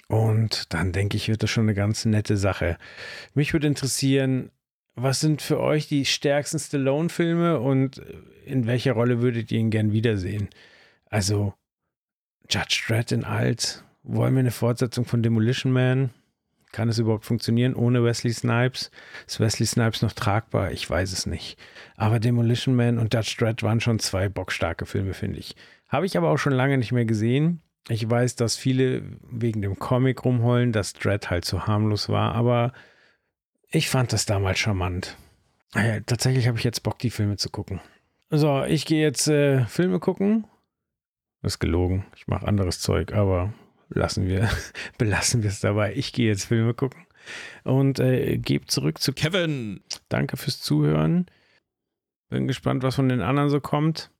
[0.08, 2.78] Und dann denke ich, wird das schon eine ganz nette Sache.
[3.34, 4.52] Mich würde interessieren,
[4.96, 8.02] was sind für euch die stärksten Stallone-Filme und
[8.46, 10.50] in welcher Rolle würdet ihr ihn gern wiedersehen?
[11.06, 11.54] Also,
[12.50, 13.84] Judge Dredd in alt.
[14.02, 16.10] Wollen wir eine Fortsetzung von Demolition Man?
[16.72, 18.92] Kann es überhaupt funktionieren ohne Wesley Snipes?
[19.26, 20.72] Ist Wesley Snipes noch tragbar?
[20.72, 21.58] Ich weiß es nicht.
[21.98, 25.56] Aber Demolition Man und Judge Dredd waren schon zwei bockstarke Filme, finde ich.
[25.88, 27.62] Habe ich aber auch schon lange nicht mehr gesehen.
[27.88, 29.02] Ich weiß, dass viele
[29.32, 32.72] wegen dem Comic rumheulen, dass Dredd halt so harmlos war, aber
[33.72, 35.18] ich fand das damals charmant.
[35.74, 37.80] Ah ja, tatsächlich habe ich jetzt Bock, die Filme zu gucken.
[38.30, 40.46] So, ich gehe jetzt äh, Filme gucken.
[41.42, 42.06] Ist gelogen.
[42.16, 43.54] Ich mache anderes Zeug, aber
[43.90, 44.50] lassen wir,
[44.98, 45.94] belassen wir es dabei.
[45.96, 47.06] Ich gehe jetzt Filme gucken
[47.64, 49.82] und äh, gebe zurück zu Kevin.
[50.08, 51.26] Danke fürs Zuhören.
[52.30, 54.12] Bin gespannt, was von den anderen so kommt.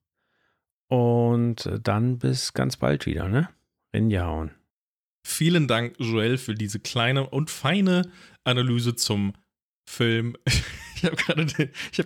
[0.88, 3.50] Und dann bis ganz bald wieder, ne?
[3.94, 4.52] Rinjahauen.
[5.24, 8.12] Vielen Dank, Joel, für diese kleine und feine
[8.44, 9.34] Analyse zum
[9.88, 10.36] Film.
[11.02, 11.16] Ich habe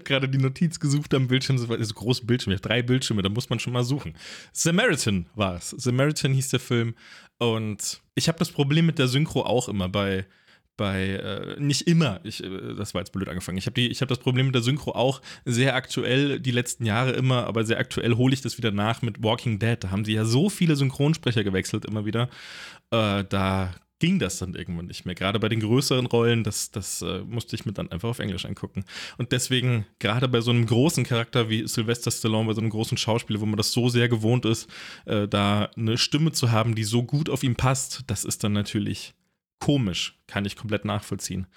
[0.03, 1.57] gerade hab die Notiz gesucht am Bildschirm.
[1.57, 2.53] Das war so große Bildschirme.
[2.53, 4.16] Ich habe drei Bildschirme, da muss man schon mal suchen.
[4.51, 5.72] Samaritan war es.
[5.72, 6.93] Samaritan hieß der Film.
[7.39, 10.25] Und ich habe das Problem mit der Synchro auch immer bei,
[10.77, 13.57] bei äh, nicht immer, ich, äh, das war jetzt blöd angefangen.
[13.57, 17.45] Ich habe hab das Problem mit der Synchro auch sehr aktuell, die letzten Jahre immer,
[17.45, 19.77] aber sehr aktuell hole ich das wieder nach mit Walking Dead.
[19.84, 22.29] Da haben sie ja so viele Synchronsprecher gewechselt immer wieder.
[22.91, 23.73] Äh, da
[24.03, 25.15] ging das dann irgendwann nicht mehr.
[25.15, 28.43] Gerade bei den größeren Rollen, das, das äh, musste ich mir dann einfach auf Englisch
[28.43, 28.83] angucken.
[29.17, 32.97] Und deswegen, gerade bei so einem großen Charakter wie Sylvester Stallone, bei so einem großen
[32.97, 34.69] Schauspieler, wo man das so sehr gewohnt ist,
[35.05, 38.51] äh, da eine Stimme zu haben, die so gut auf ihn passt, das ist dann
[38.51, 39.13] natürlich
[39.61, 40.19] komisch.
[40.27, 41.47] Kann ich komplett nachvollziehen.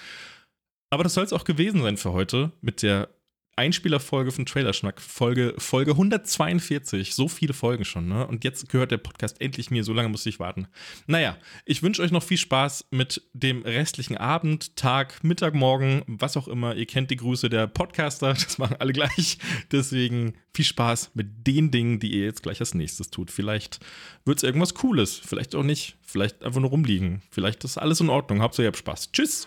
[0.90, 3.08] Aber das soll es auch gewesen sein für heute mit der
[3.56, 7.14] Einspielerfolge von Trailerschnack, Folge, Folge 142.
[7.14, 8.26] So viele Folgen schon, ne?
[8.26, 10.68] Und jetzt gehört der Podcast endlich mir, so lange musste ich warten.
[11.06, 16.36] Naja, ich wünsche euch noch viel Spaß mit dem restlichen Abend, Tag, Mittag, Morgen, was
[16.36, 16.74] auch immer.
[16.74, 19.38] Ihr kennt die Grüße der Podcaster, das machen alle gleich.
[19.72, 23.30] Deswegen viel Spaß mit den Dingen, die ihr jetzt gleich als nächstes tut.
[23.30, 23.80] Vielleicht
[24.26, 25.96] wird es irgendwas Cooles, vielleicht auch nicht.
[26.02, 27.22] Vielleicht einfach nur rumliegen.
[27.30, 28.40] Vielleicht ist alles in Ordnung.
[28.40, 29.12] Hauptsache ihr habt Spaß.
[29.12, 29.46] Tschüss!